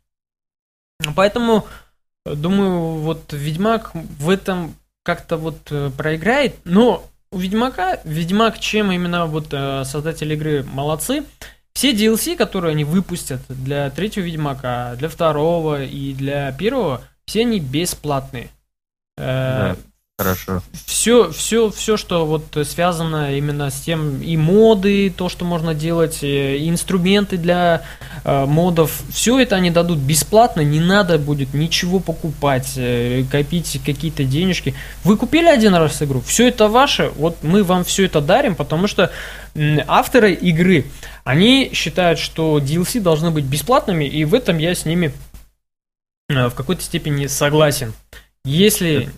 [1.16, 1.68] Поэтому,
[2.26, 8.94] э, думаю, вот Ведьмак в этом как-то вот э, проиграет, но у Ведьмака, Ведьмак, чем
[8.94, 11.26] именно вот э, создатели игры молодцы,
[11.80, 17.62] все DLC, которые они выпустят для третьего Ведьмака, для второго и для первого, все они
[17.62, 18.50] бесплатные.
[19.18, 19.78] Э, да.
[20.20, 20.62] Хорошо.
[20.86, 26.20] Все, все, все, что вот связано именно с тем, и моды, то, что можно делать,
[26.24, 27.84] и инструменты для
[28.26, 34.26] э, модов, все это они дадут бесплатно, не надо будет ничего покупать, э, копить какие-то
[34.26, 34.76] денежки.
[35.06, 38.88] Вы купили один раз игру, все это ваше, вот мы вам все это дарим, потому
[38.88, 39.12] что
[39.88, 40.84] авторы игры,
[41.24, 45.14] они считают, что DLC должны быть бесплатными, и в этом я с ними
[46.28, 47.94] э, в какой-то степени согласен.
[48.46, 49.10] Если,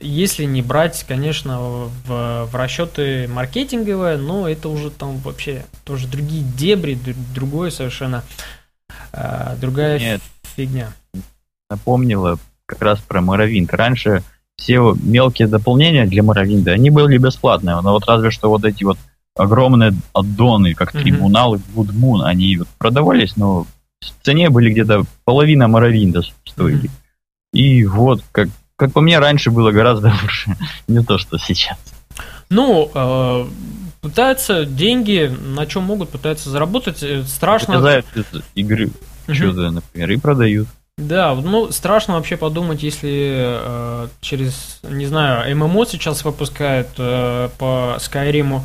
[0.00, 6.42] если не брать, конечно, в, в расчеты маркетинговые, но это уже там вообще тоже другие
[6.42, 6.96] дебри,
[7.34, 8.22] другое совершенно,
[9.12, 10.20] э, другая Нет.
[10.56, 10.92] фигня.
[11.68, 13.74] Напомнила как раз про Моровинт.
[13.74, 14.22] Раньше
[14.56, 18.98] все мелкие дополнения для Моровинда, они были бесплатные, но вот разве что вот эти вот
[19.34, 21.02] огромные аддоны, как mm-hmm.
[21.02, 23.66] Трибунал и Wood они вот продавались, но
[24.00, 26.84] в цене были где-то половина Моровинда стоили.
[26.84, 26.90] Mm-hmm.
[27.54, 30.56] И вот, как как по мне, раньше было гораздо лучше.
[30.88, 31.76] Не то, что сейчас.
[32.48, 33.46] Ну, э,
[34.00, 37.02] пытаются деньги, на чем могут, пытаются заработать.
[37.02, 37.74] Э, страшно.
[37.74, 38.86] Показают из игры
[39.26, 39.34] угу.
[39.34, 40.68] что-то, например, и продают.
[40.96, 47.96] Да, ну страшно вообще подумать, если э, через, не знаю, ММО сейчас выпускают э, по
[48.00, 48.64] Скайриму,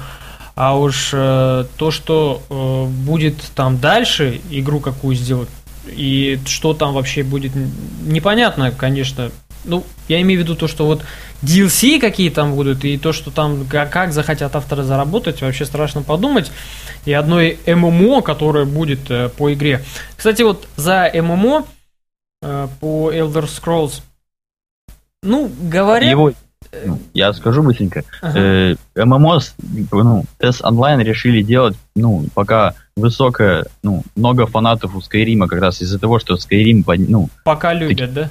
[0.56, 5.50] а уж э, то, что э, будет там дальше, игру какую сделать,
[5.88, 7.52] и что там вообще будет,
[8.02, 9.32] непонятно, конечно,
[9.66, 11.04] ну, я имею в виду то, что вот
[11.42, 16.02] DLC какие там будут, и то, что там как, как захотят авторы заработать, вообще страшно
[16.02, 16.52] подумать.
[17.06, 19.84] И одной ММО, которое будет э, по игре.
[20.16, 21.66] Кстати, вот за ММО
[22.42, 24.02] э, по Elder Scrolls,
[25.22, 26.10] ну, говоря...
[26.10, 26.32] Его,
[26.86, 28.04] ну, я скажу быстренько.
[28.22, 28.40] Ага.
[28.40, 29.40] Э, ММО,
[29.92, 35.82] ну, тест онлайн решили делать, ну, пока высокая, ну, много фанатов у Скайрима как раз
[35.82, 37.30] из-за того, что Skyrim, ну...
[37.44, 38.30] Пока любят, да?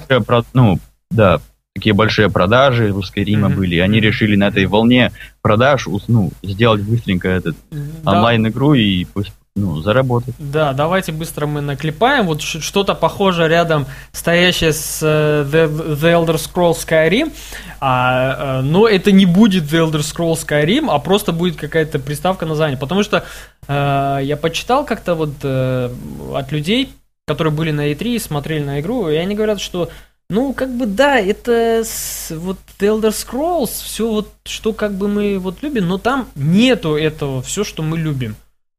[0.55, 0.79] Ну,
[1.13, 1.41] да,
[1.75, 3.55] такие большие продажи у Skyrim mm-hmm.
[3.55, 3.79] были.
[3.79, 8.13] Они решили на этой волне продаж ну, сделать быстренько этот да.
[8.13, 10.35] онлайн-игру и пусть ну, заработать.
[10.39, 12.27] Да, давайте быстро мы наклепаем.
[12.27, 17.33] Вот что-то похожее рядом, стоящее с uh, The, The Elder Scrolls Skyrim,
[17.81, 22.47] а, uh, но это не будет The Elder Scrolls Skyrim, а просто будет какая-то приставка
[22.47, 22.79] названия.
[22.79, 23.25] Потому что
[23.69, 26.91] uh, я почитал как-то вот от людей,
[27.27, 29.91] которые были на E3 и смотрели на игру, и они говорят, что
[30.33, 35.39] ну, как бы да, это с, вот Elder Scrolls, все вот, что как бы мы
[35.39, 38.35] вот любим, но там нету этого, все, что мы любим.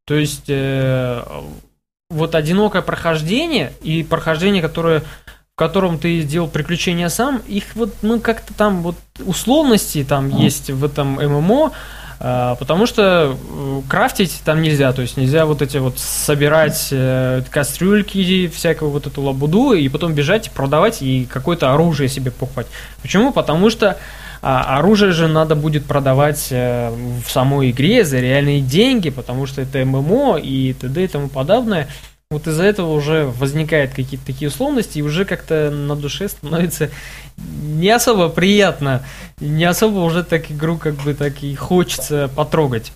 [0.06, 1.22] То есть, э,
[2.10, 8.20] вот одинокое прохождение и прохождение, которое, в котором ты сделал приключения сам, их вот, ну,
[8.20, 11.72] как-то там вот условности там есть в этом ММО,
[12.24, 18.48] потому что э, крафтить там нельзя, то есть нельзя вот эти вот собирать э, кастрюльки,
[18.48, 22.68] всякую вот эту лабуду, и потом бежать, продавать и какое-то оружие себе покупать.
[23.02, 23.34] Почему?
[23.34, 23.98] Потому что
[24.42, 26.90] а, оружие же надо будет продавать э,
[27.26, 31.04] в самой игре за реальные деньги, потому что это ММО и т.д.
[31.04, 31.90] и тому подобное.
[32.30, 36.90] Вот из-за этого уже возникают какие-то такие условности, и уже как-то на душе становится
[37.38, 39.06] не особо приятно,
[39.40, 42.92] не особо уже так игру как бы так и хочется потрогать.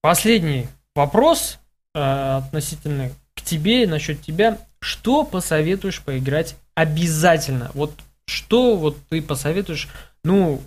[0.00, 1.58] Последний вопрос
[1.94, 4.58] э, относительно к тебе, насчет тебя.
[4.80, 7.70] Что посоветуешь поиграть обязательно?
[7.74, 7.92] Вот
[8.26, 9.88] что вот ты посоветуешь,
[10.24, 10.60] ну,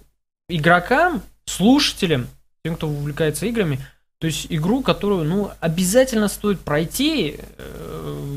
[0.47, 2.27] игрокам, слушателям,
[2.63, 3.79] тем, кто увлекается играми.
[4.19, 7.37] То есть игру, которую, ну, обязательно стоит пройти.
[7.57, 8.34] Э,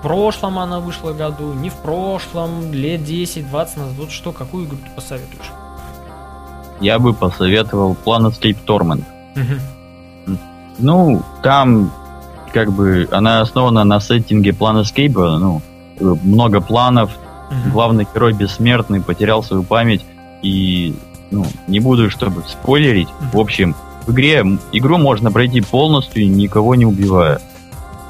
[0.00, 3.94] в прошлом она вышла году, не в прошлом, лет 10-20 назад.
[3.98, 5.52] Вот что, какую игру ты посоветуешь?
[6.80, 9.04] Я бы посоветовал Planescape Torment.
[9.36, 10.38] Угу.
[10.78, 11.92] Ну, там
[12.54, 15.60] как бы она основана на сеттинге Planescape, ну,
[16.00, 17.10] много планов,
[17.50, 17.70] угу.
[17.70, 20.06] главный герой бессмертный, потерял свою память,
[20.40, 20.96] и,
[21.30, 23.38] ну, не буду, чтобы спойлерить, угу.
[23.38, 27.38] в общем, в игре игру можно пройти полностью, никого не убивая.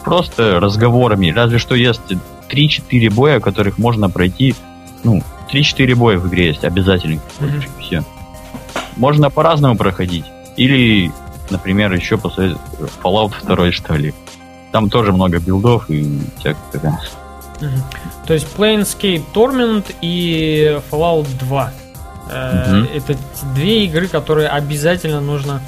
[0.04, 1.30] Просто разговорами.
[1.30, 2.00] Разве что есть
[2.50, 4.54] 3-4 боя, которых можно пройти.
[5.04, 7.20] Ну, 3-4 боя в игре есть обязательно.
[7.38, 7.68] Mm-hmm.
[7.80, 8.04] Все.
[8.96, 10.24] Можно по-разному проходить.
[10.56, 11.12] Или,
[11.50, 12.56] например, еще после
[13.02, 14.14] Fallout 2, что ли.
[14.72, 16.80] Там тоже много билдов и всякое
[17.60, 17.82] Mm-hmm.
[18.26, 21.72] То есть Planescape Torment и Fallout 2.
[22.30, 22.96] Mm-hmm.
[22.96, 23.16] Это
[23.54, 25.60] две игры, которые обязательно нужно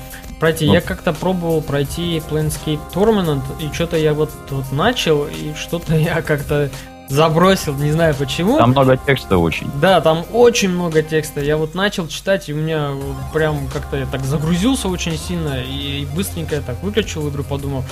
[0.43, 0.67] пройти.
[0.67, 0.75] Ну.
[0.75, 6.21] Я как-то пробовал пройти Planescape Tournament, и что-то я вот, вот начал, и что-то я
[6.21, 6.69] как-то
[7.09, 8.59] забросил, не знаю почему.
[8.59, 9.71] Там много текста очень.
[9.81, 11.41] Да, там очень много текста.
[11.41, 12.91] Я вот начал читать, и у меня
[13.33, 17.85] прям как-то я так загрузился очень сильно, и быстренько я так выключил игру, подумал,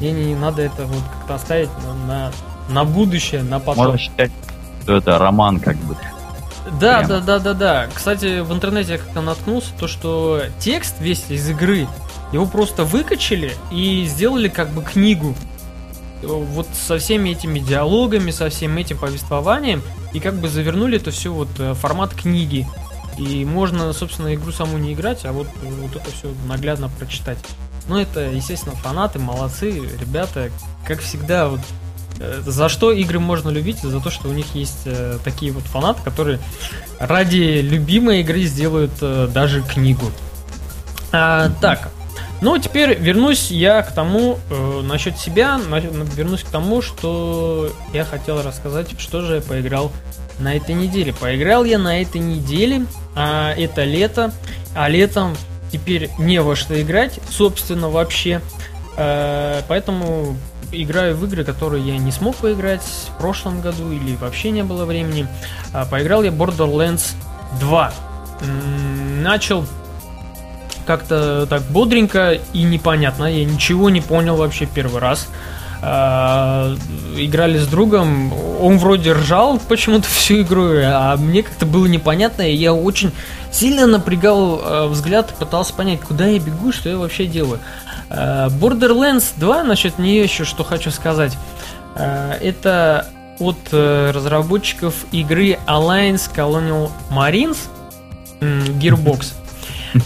[0.00, 2.32] не, не, не надо это вот как-то оставить на, на,
[2.68, 3.86] на будущее, на потом.
[3.86, 4.30] Можно считать,
[4.82, 5.96] что это роман как бы.
[6.80, 7.08] Да, Прям.
[7.08, 7.88] да, да, да, да.
[7.94, 11.86] Кстати, в интернете я как-то наткнулся, то что текст весь из игры,
[12.32, 15.34] его просто выкачали и сделали как бы книгу.
[16.22, 21.32] Вот со всеми этими диалогами, со всем этим повествованием, и как бы завернули это все
[21.32, 22.66] вот э, формат книги.
[23.16, 27.38] И можно, собственно, игру саму не играть, а вот, вот это все наглядно прочитать.
[27.88, 30.50] Ну, это, естественно, фанаты, молодцы, ребята,
[30.84, 31.85] как всегда, вот Э,
[32.18, 33.80] за что игры можно любить?
[33.80, 36.38] За то, что у них есть э, такие вот фанаты, которые
[36.98, 40.10] ради любимой игры сделают э, даже книгу.
[41.12, 41.90] А, так,
[42.40, 48.04] ну теперь вернусь я к тому, э, насчет себя, на, вернусь к тому, что я
[48.04, 49.92] хотел рассказать, что же я поиграл
[50.38, 51.12] на этой неделе.
[51.12, 54.32] Поиграл я на этой неделе, а это лето,
[54.74, 55.34] а летом
[55.72, 58.40] теперь не во что играть, собственно, вообще.
[58.96, 60.36] Э, поэтому
[60.72, 64.84] играю в игры, которые я не смог поиграть в прошлом году или вообще не было
[64.84, 65.26] времени.
[65.72, 67.14] А, поиграл я Borderlands
[67.60, 67.92] 2.
[69.22, 69.66] Начал
[70.86, 73.24] как-то так бодренько и непонятно.
[73.24, 75.28] Я ничего не понял вообще первый раз.
[75.82, 76.74] А,
[77.16, 82.54] играли с другом, он вроде ржал почему-то всю игру, а мне как-то было непонятно, и
[82.54, 83.12] я очень
[83.52, 87.60] сильно напрягал а, взгляд, пытался понять, куда я бегу, что я вообще делаю.
[88.10, 91.36] Э, Borderlands 2, насчет нее еще что хочу сказать.
[91.94, 93.06] Э, это
[93.38, 97.58] от э, разработчиков игры Alliance Colonial Marines
[98.40, 99.34] Gearbox.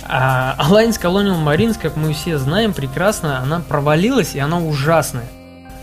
[0.07, 5.27] А Alliance Colonial Marines, как мы все знаем прекрасно, она провалилась и она ужасная.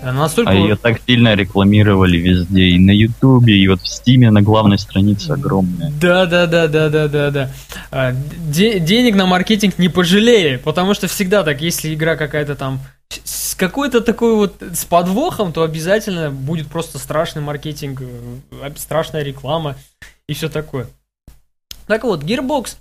[0.04, 0.52] Настолько...
[0.52, 4.78] А ее так сильно рекламировали везде, и на Ютубе, и вот в Стиме на главной
[4.78, 5.92] странице огромная.
[6.00, 7.52] Да, да, да, да, да, да, да.
[7.92, 12.80] А, де- денег на маркетинг не пожалея, потому что всегда так, если игра какая-то там
[13.24, 19.76] с какой-то такой вот с подвохом, то обязательно будет просто страшный маркетинг, э, страшная реклама
[20.28, 20.88] и все такое.
[21.88, 22.76] Так вот, Gearbox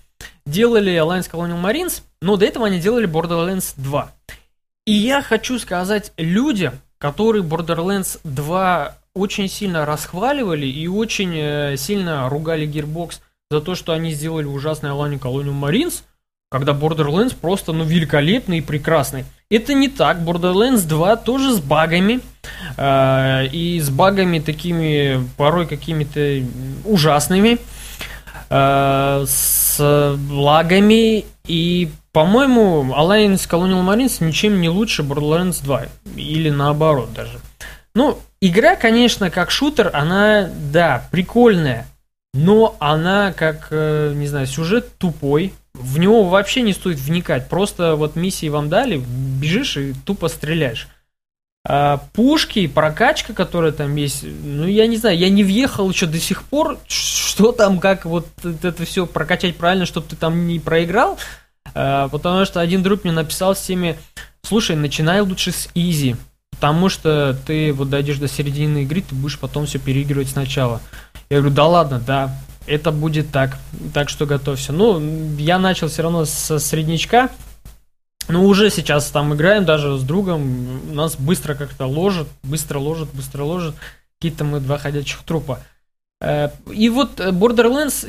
[0.44, 4.10] делали Alliance Colonial Marines, но до этого они делали Borderlands 2.
[4.86, 12.28] И я хочу сказать людям, который Borderlands 2 очень сильно расхваливали и очень э, сильно
[12.28, 16.02] ругали Gearbox за то, что они сделали ужасный Alani Colonial Marines,
[16.50, 19.24] когда Borderlands просто, ну, великолепный и прекрасный.
[19.50, 20.18] Это не так.
[20.18, 22.20] Borderlands 2 тоже с багами.
[22.76, 26.42] Э, и с багами такими, порой какими-то
[26.84, 27.54] ужасными.
[27.54, 27.58] Э,
[28.48, 29.76] с
[30.30, 35.84] лагами и по-моему, Alliance Colonial Marines ничем не лучше Borderlands 2.
[36.16, 37.40] Или наоборот даже.
[37.94, 41.86] Ну, игра, конечно, как шутер, она, да, прикольная.
[42.32, 45.52] Но она, как, э, не знаю, сюжет тупой.
[45.74, 47.50] В него вообще не стоит вникать.
[47.50, 50.88] Просто вот миссии вам дали, бежишь и тупо стреляешь.
[51.68, 56.20] А пушки, прокачка, которая там есть, ну, я не знаю, я не въехал еще до
[56.20, 61.18] сих пор, что там, как вот это все прокачать правильно, чтобы ты там не проиграл.
[61.74, 63.98] Э, потому что один друг мне написал с теми,
[64.42, 66.14] слушай, начинай лучше с изи,
[66.52, 70.80] потому что ты вот дойдешь до середины игры, ты будешь потом все переигрывать сначала.
[71.30, 72.32] Я говорю, да ладно, да,
[72.68, 73.58] это будет так,
[73.92, 74.72] так что готовься.
[74.72, 75.02] Ну,
[75.36, 77.30] я начал все равно со среднячка,
[78.28, 83.44] но уже сейчас там играем даже с другом, нас быстро как-то ложит, быстро ложит, быстро
[83.44, 83.74] ложит,
[84.18, 85.60] какие-то мы два ходячих трупа.
[86.20, 88.08] Э, и вот Borderlands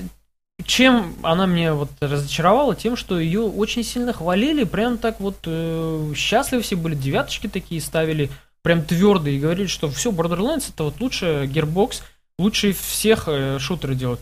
[0.66, 2.76] чем она мне вот разочаровала?
[2.76, 7.80] Тем, что ее очень сильно хвалили, прям так вот э, счастливы все были, девяточки такие
[7.80, 8.32] ставили,
[8.64, 12.02] прям твердые, и говорили, что все, Borderlands это вот лучше Gearbox,
[12.40, 14.20] лучше всех э, шутеры делают.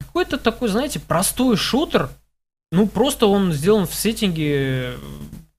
[0.00, 2.10] Какой-то такой, знаете, простой шутер,
[2.72, 4.94] ну просто он сделан в сеттинге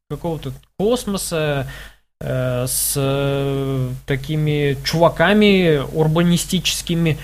[0.10, 1.68] какого-то космоса,
[2.20, 7.18] э, с э, такими чуваками урбанистическими,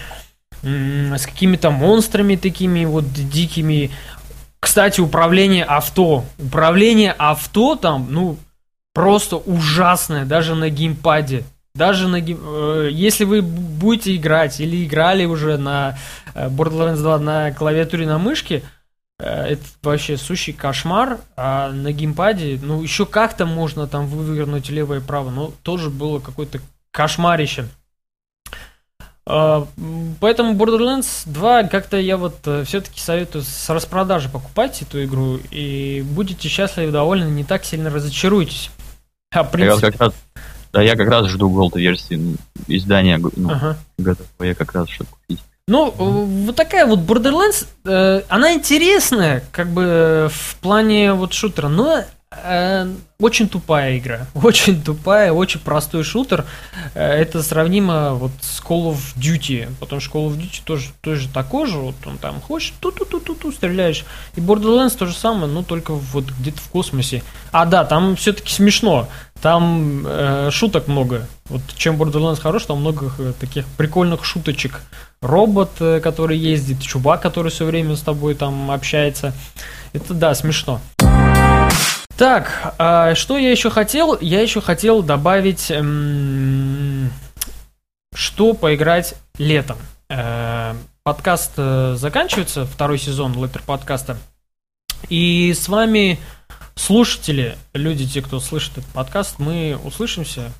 [0.61, 3.91] с какими-то монстрами такими вот дикими.
[4.59, 6.25] Кстати, управление авто.
[6.37, 8.37] Управление авто там, ну,
[8.93, 11.45] просто ужасное, даже на геймпаде.
[11.75, 12.39] Даже на гейм...
[12.43, 15.97] Э, если вы будете играть или играли уже на
[16.33, 18.78] э, Borderlands 2 на клавиатуре на мышке, э,
[19.19, 21.19] это вообще сущий кошмар.
[21.35, 26.19] А на геймпаде, ну, еще как-то можно там вывернуть левое и право, но тоже было
[26.19, 26.59] какое-то
[26.91, 27.67] кошмарище.
[29.31, 29.67] А,
[30.19, 36.03] поэтому Borderlands 2 как-то я вот э, все-таки советую с распродажи покупать эту игру и
[36.03, 38.71] будете счастливы довольны, не так сильно разочаруетесь.
[39.31, 39.85] А, принципе...
[39.85, 40.13] я как раз,
[40.73, 43.77] да, я как раз жду голд версии издания ну, ага.
[43.99, 45.43] готового я как раз чтобы купить.
[45.69, 52.03] Ну, вот такая вот Borderlands, э, она интересная, как бы в плане вот шутера, но
[52.31, 52.87] Э,
[53.19, 54.27] очень тупая игра.
[54.35, 56.45] Очень тупая, очень простой шутер.
[56.93, 59.67] Э, это сравнимо вот с Call of Duty.
[59.79, 61.77] Потому что Call of Duty тоже, тоже такой же.
[61.77, 64.05] Вот он там хочешь, ту-ту-ту-ту-ту стреляешь.
[64.35, 67.23] И Borderlands то же самое, но только вот где-то в космосе.
[67.51, 69.09] А да, там все-таки смешно.
[69.41, 71.27] Там э, шуток много.
[71.45, 74.81] Вот чем Borderlands хорош, там много таких прикольных шуточек.
[75.21, 79.33] Робот, э, который ездит, чувак, который все время с тобой там общается.
[79.93, 80.81] Это да, смешно.
[82.17, 84.17] Так, а что я еще хотел?
[84.19, 87.09] Я еще хотел добавить, эм,
[88.13, 89.77] что поиграть летом.
[90.09, 90.73] Э,
[91.03, 94.17] подкаст э, заканчивается, второй сезон Леттер подкаста.
[95.07, 96.19] И с вами
[96.79, 100.51] слушатели, люди, те, кто слышит этот подкаст, мы услышимся,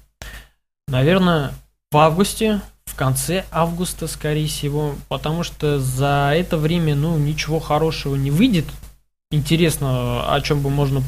[0.88, 1.54] наверное,
[1.92, 8.16] в августе, в конце августа, скорее всего, потому что за это время, ну, ничего хорошего
[8.16, 8.66] не выйдет,
[9.32, 11.02] интересно, о чем бы можно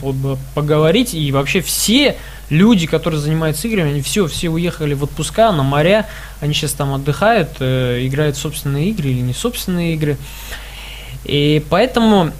[0.56, 1.14] поговорить.
[1.14, 2.16] И вообще все
[2.50, 6.08] люди, которые занимаются играми, они все, все уехали в отпуска на моря,
[6.40, 10.18] они сейчас там отдыхают, э, играют собственные игры или не собственные игры.
[11.26, 12.32] И поэтому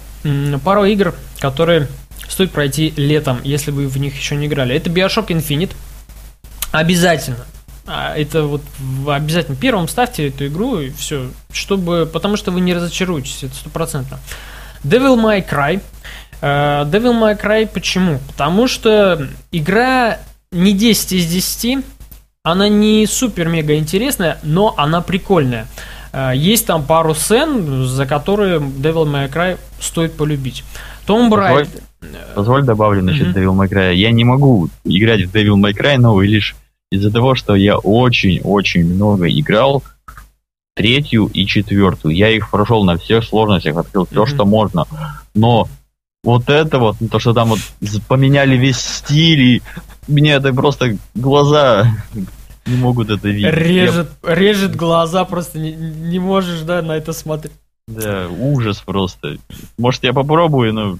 [0.64, 1.88] пару игр, которые
[2.28, 4.74] стоит пройти летом, если вы в них еще не играли.
[4.74, 5.72] Это Bioshock Infinite.
[6.70, 7.44] Обязательно.
[7.86, 8.62] А, это вот
[9.08, 14.20] обязательно первым ставьте эту игру и все, чтобы, потому что вы не разочаруетесь, это стопроцентно.
[14.84, 15.80] Devil May Cry.
[16.40, 18.18] Uh, Devil May Cry почему?
[18.28, 20.18] Потому что игра
[20.50, 21.84] не 10 из 10,
[22.42, 25.66] она не супер-мега интересная, но она прикольная.
[26.12, 30.64] Uh, есть там пару сцен, за которые Devil May Cry стоит полюбить.
[31.06, 31.68] Том Брайт...
[32.34, 33.34] Позволь добавлю насчет mm-hmm.
[33.34, 33.94] Devil May Cry.
[33.94, 36.56] Я не могу играть в Devil May Cry новый лишь
[36.90, 39.82] из-за того, что я очень-очень много играл
[40.74, 42.14] третью и четвертую.
[42.14, 44.34] Я их прошел на всех сложностях, открыл все, mm-hmm.
[44.34, 44.86] что можно.
[45.34, 45.68] Но
[46.24, 47.60] вот это вот, то, что там вот
[48.08, 49.62] поменяли весь стиль, и
[50.06, 51.86] мне это просто глаза
[52.66, 53.54] не могут это видеть.
[53.54, 54.34] Режет, я...
[54.34, 57.52] режет глаза, просто не, не можешь, да, на это смотреть.
[57.88, 59.38] Да, ужас просто.
[59.78, 60.98] Может, я попробую, но...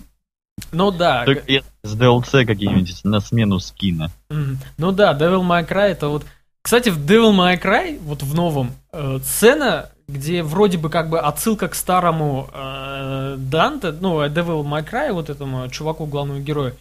[0.71, 1.25] Ну да.
[1.25, 1.43] Только
[1.83, 4.11] с DLC какие-нибудь на смену скина.
[4.29, 6.25] Ну да, Devil May Cry это вот
[6.63, 11.19] кстати, в Devil May Cry, вот в новом, э, сцена, где вроде бы как бы
[11.19, 16.77] отсылка к старому э, Данте, ну, Devil May Cry, вот этому чуваку, главному герою,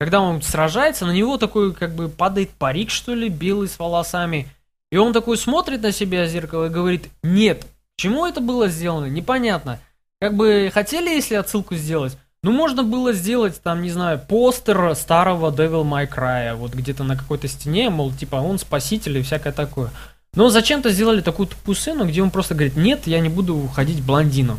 [0.00, 4.48] когда он сражается, на него такой как бы падает парик, что ли, белый с волосами,
[4.90, 7.64] и он такой смотрит на себя в зеркало и говорит, нет,
[7.96, 9.78] чему это было сделано, непонятно.
[10.20, 15.50] Как бы хотели, если отсылку сделать, ну, можно было сделать, там, не знаю, постер старого
[15.50, 19.90] Devil May Cry, вот где-то на какой-то стене, мол, типа, он спаситель и всякое такое.
[20.34, 24.02] Но зачем-то сделали такую тупую сцену, где он просто говорит, нет, я не буду ходить
[24.02, 24.58] блондином.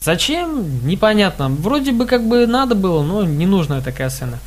[0.00, 0.86] Зачем?
[0.86, 1.48] Непонятно.
[1.48, 4.38] Вроде бы как бы надо было, но не нужная такая сцена.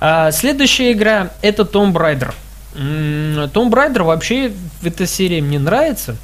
[0.00, 2.32] А, следующая игра это Tomb Raider.
[2.74, 6.16] Tomb Raider вообще в этой серии мне нравится.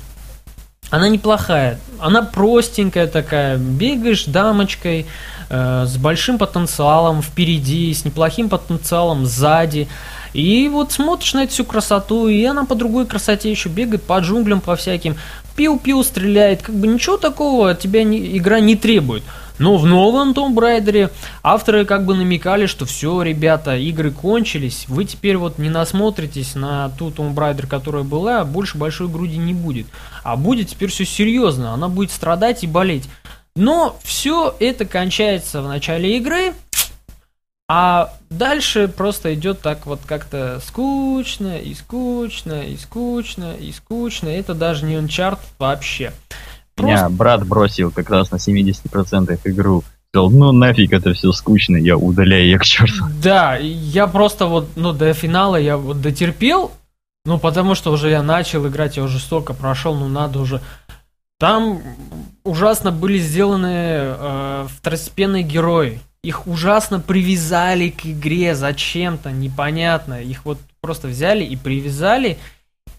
[0.91, 1.79] Она неплохая.
[1.99, 3.57] Она простенькая такая.
[3.57, 5.07] Бегаешь дамочкой,
[5.51, 9.89] Э, с большим потенциалом впереди, с неплохим потенциалом сзади.
[10.33, 14.19] И вот смотришь на эту всю красоту, и она по другой красоте еще бегает по
[14.19, 15.17] джунглям, по всяким.
[15.57, 19.23] Пиу-пиу стреляет, как бы ничего такого тебя не, игра не требует.
[19.59, 21.11] Но в новом Tomb Raider
[21.43, 26.91] авторы как бы намекали, что все, ребята, игры кончились, вы теперь вот не насмотритесь на
[26.91, 29.87] ту Tomb Raider, которая была, больше большой груди не будет.
[30.23, 33.09] А будет теперь все серьезно, она будет страдать и болеть.
[33.57, 36.55] Но все это кончается в начале игры,
[37.69, 44.29] а дальше просто идет так вот как-то скучно и скучно и скучно и скучно.
[44.29, 46.13] Это даже не Uncharted вообще.
[46.75, 46.95] Просто...
[46.95, 49.85] Меня брат бросил как раз на 70% игру.
[50.11, 53.05] Сказал, ну нафиг это все скучно, я удаляю ее к черту.
[53.23, 56.71] Да, я просто вот, ну до финала я вот дотерпел,
[57.25, 60.61] ну потому что уже я начал играть, я уже столько прошел, ну надо уже
[61.39, 61.83] там
[62.45, 66.01] ужасно были сделаны э, второстепенные герои.
[66.23, 70.23] Их ужасно привязали к игре зачем-то, непонятно.
[70.23, 72.39] Их вот просто взяли и привязали,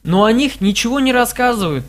[0.04, 1.86] но о них ничего не рассказывают.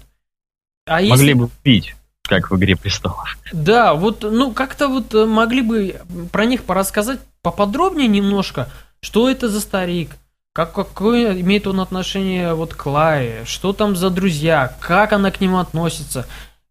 [0.87, 1.33] А Могли если...
[1.33, 3.37] бы пить, как в «Игре престолов».
[3.53, 5.97] Да, вот, ну, как-то вот э, могли бы
[6.31, 8.69] про них порассказать поподробнее немножко,
[9.01, 10.11] что это за старик,
[10.57, 13.45] как, какое имеет он отношение вот к Лае?
[13.45, 14.75] Что там за друзья?
[14.81, 16.27] Как она к нему относится?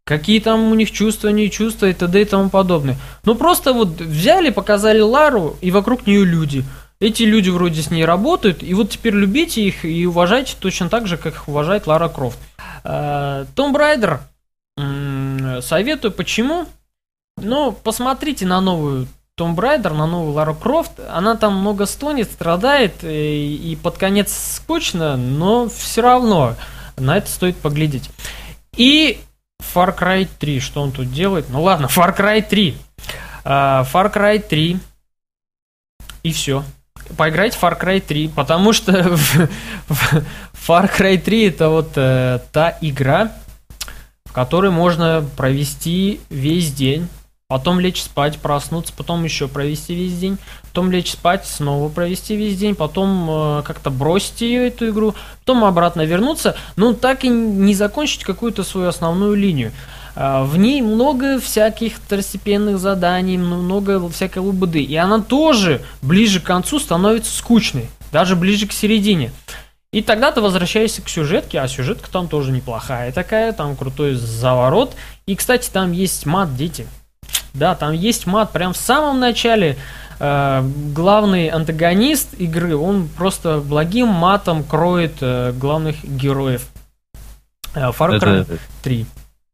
[0.05, 2.19] Какие там у них чувства, не чувства и т.д.
[2.19, 2.97] и тому подобное.
[3.25, 6.65] Ну просто вот взяли, показали Лару, и вокруг нее люди.
[6.99, 11.05] Эти люди вроде с ней работают, и вот теперь любите их и уважайте точно так
[11.05, 12.39] же, как их уважает Лара Крофт.
[12.85, 14.21] Tomb Raider
[14.77, 16.67] советую, почему?
[17.37, 23.03] Ну, посмотрите на новую Tomb Raider на новую Лару Крофт, она там много стонет, страдает,
[23.03, 26.55] и, э, и под конец скучно, но все равно
[26.95, 28.09] на это стоит поглядеть.
[28.77, 29.19] И
[29.61, 31.49] Far Cry 3, что он тут делает?
[31.49, 32.77] Ну ладно, Far Cry 3.
[33.43, 34.79] Uh, Far Cry 3.
[36.23, 36.63] И все.
[37.17, 38.91] Поиграйте в Far Cry 3, потому что
[39.89, 43.31] Far Cry 3 это вот э, та игра,
[44.25, 47.07] в которой можно провести весь день
[47.47, 52.57] потом лечь спать, проснуться, потом еще провести весь день, потом лечь спать, снова провести весь
[52.57, 57.75] день, потом э, как-то бросить ее, эту игру, потом обратно вернуться, но так и не
[57.75, 59.71] закончить какую-то свою основную линию.
[60.15, 66.43] Э, в ней много всяких второстепенных заданий, много всякой лабуды, и она тоже ближе к
[66.43, 69.31] концу становится скучной, даже ближе к середине.
[69.91, 74.93] И тогда ты возвращаешься к сюжетке, а сюжетка там тоже неплохая такая, там крутой заворот.
[75.25, 76.85] И, кстати, там есть мат дети.
[77.53, 79.77] Да, там есть мат прям в самом начале.
[80.19, 80.61] Э,
[80.93, 86.67] главный антагонист игры, он просто благим матом кроет э, главных героев.
[87.73, 89.05] Э, Far Cry 3.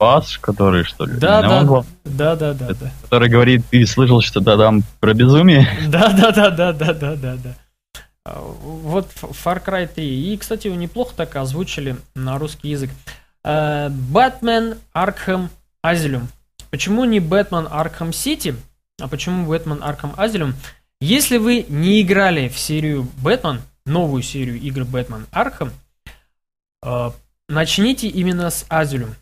[0.02, 1.14] Пас, который, что ли?
[1.20, 1.64] Да, да,
[2.06, 2.92] да, да, да, да.
[3.04, 5.68] Который говорит, ты слышал что-то там про безумие?
[5.90, 7.56] Да, да, да, да, да, да, да, да.
[8.26, 10.34] Вот Far Cry 3.
[10.34, 12.90] И, кстати, его неплохо так озвучили на русский язык.
[13.46, 15.50] Batman Arkham
[15.86, 16.24] Asylum.
[16.72, 18.56] Почему не Бэтмен Арkham Сити,
[19.00, 20.54] а почему Бэтмен Арkham Asylum?
[21.00, 25.72] Если вы не играли в серию Бэтмен, новую серию игр Бэтмен Арkham,
[26.84, 27.12] э,
[27.50, 29.14] начните именно с Asylum.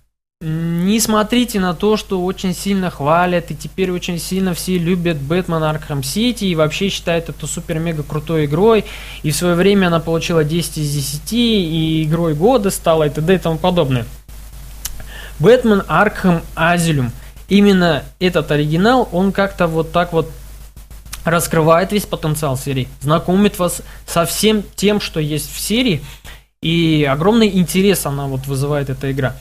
[0.41, 5.61] Не смотрите на то, что очень сильно хвалят, и теперь очень сильно все любят Бэтмен
[5.61, 8.85] Арkham Сити, и вообще считают это супер-мега крутой игрой,
[9.21, 13.35] и в свое время она получила 10 из 10, и игрой года стала, и т.д.
[13.35, 14.05] и тому подобное.
[15.39, 17.09] Бэтмен Арkham Asylum–
[17.49, 20.31] именно этот оригинал, он как-то вот так вот
[21.25, 26.01] раскрывает весь потенциал серии, знакомит вас со всем тем, что есть в серии,
[26.61, 29.35] и огромный интерес она вот вызывает эта игра.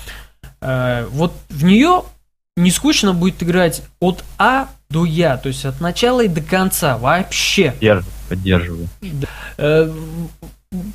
[0.60, 2.04] Э, вот в нее
[2.56, 6.98] не скучно будет играть от А до Я, то есть от начала и до конца
[6.98, 7.74] вообще.
[8.28, 8.88] Поддерживаю.
[9.00, 9.28] поддерживаю.
[9.58, 9.92] Э,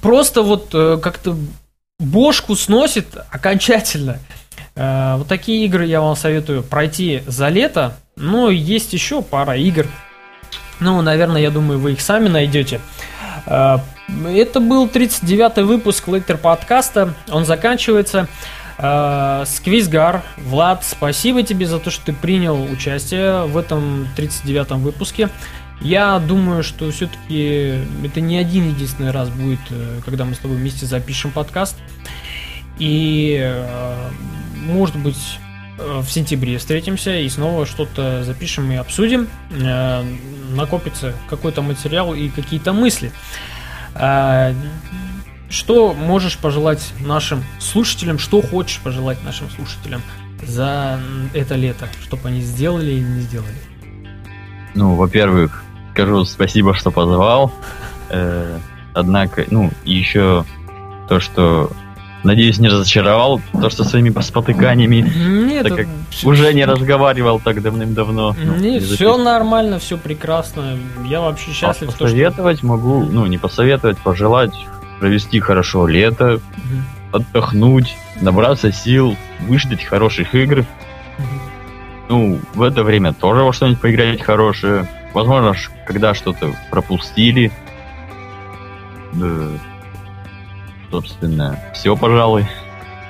[0.01, 1.37] просто вот э, как-то
[1.99, 4.19] бошку сносит окончательно.
[4.75, 7.95] Вот такие игры я вам советую пройти за лето.
[8.15, 9.85] Ну, есть еще пара игр.
[10.79, 12.81] Ну, наверное, я думаю, вы их сами найдете.
[13.45, 17.13] Это был 39-й выпуск Лектор подкаста.
[17.29, 18.27] Он заканчивается.
[18.77, 25.29] Э, Сквизгар, Влад, спасибо тебе за то, что ты принял участие в этом 39-м выпуске.
[25.81, 29.59] Я думаю, что все-таки это не один единственный раз будет,
[30.05, 31.75] когда мы с тобой вместе запишем подкаст.
[32.79, 33.53] И
[34.63, 35.39] может быть,
[35.77, 39.27] э, в сентябре встретимся и снова что-то запишем и обсудим.
[39.51, 40.03] Э,
[40.51, 43.11] накопится какой-то материал и какие-то мысли.
[45.53, 50.01] Э, что можешь пожелать нашим слушателям, что хочешь пожелать нашим слушателям
[50.45, 50.99] за
[51.33, 53.55] это лето, чтобы они сделали или не сделали?
[54.75, 57.53] Ну, во-первых, скажу спасибо, что позвал.
[58.95, 60.45] Однако, ну, еще
[61.07, 61.71] то, что
[62.23, 65.01] Надеюсь, не разочаровал то, что своими спотыканиями
[65.45, 68.33] Нет, так как все, уже не разговаривал так давным-давно.
[68.41, 70.77] Ну, Нет, не все нормально, все прекрасно.
[71.05, 71.89] Я вообще счастлив.
[71.89, 72.67] А посоветовать что...
[72.67, 74.53] могу, ну не посоветовать, пожелать
[75.03, 77.17] провести хорошо лето, угу.
[77.17, 80.59] отдохнуть, набраться сил, выждать хороших игр.
[80.59, 81.27] Угу.
[82.07, 84.87] ну, в это время тоже во что-нибудь поиграть хорошее.
[85.13, 87.51] Возможно, когда что-то пропустили.
[89.11, 89.49] Да,
[90.89, 92.47] собственно, все, пожалуй.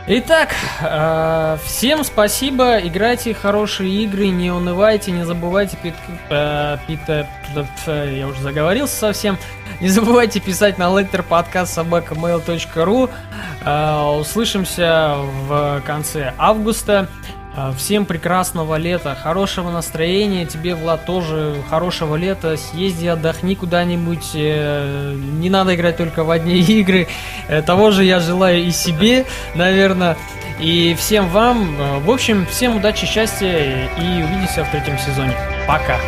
[0.05, 5.93] Итак, э, всем спасибо, играйте хорошие игры, не унывайте, не забывайте пит,
[6.29, 7.25] э, пит, э,
[8.17, 9.37] я уже заговорился совсем,
[9.79, 13.09] не забывайте писать на lectorpodcast.mail.ru
[14.19, 15.15] Услышимся
[15.47, 17.07] в конце августа.
[17.55, 25.13] А, всем прекрасного лета, хорошего настроения, тебе, Влад, тоже хорошего лета, съезди, отдохни куда-нибудь, э,
[25.15, 27.07] не надо играть только в одни игры,
[27.47, 30.17] э, того же я желаю и себе, наверное,
[30.59, 35.35] и всем вам, э, в общем, всем удачи, счастья и увидимся в третьем сезоне.
[35.67, 35.99] Пока!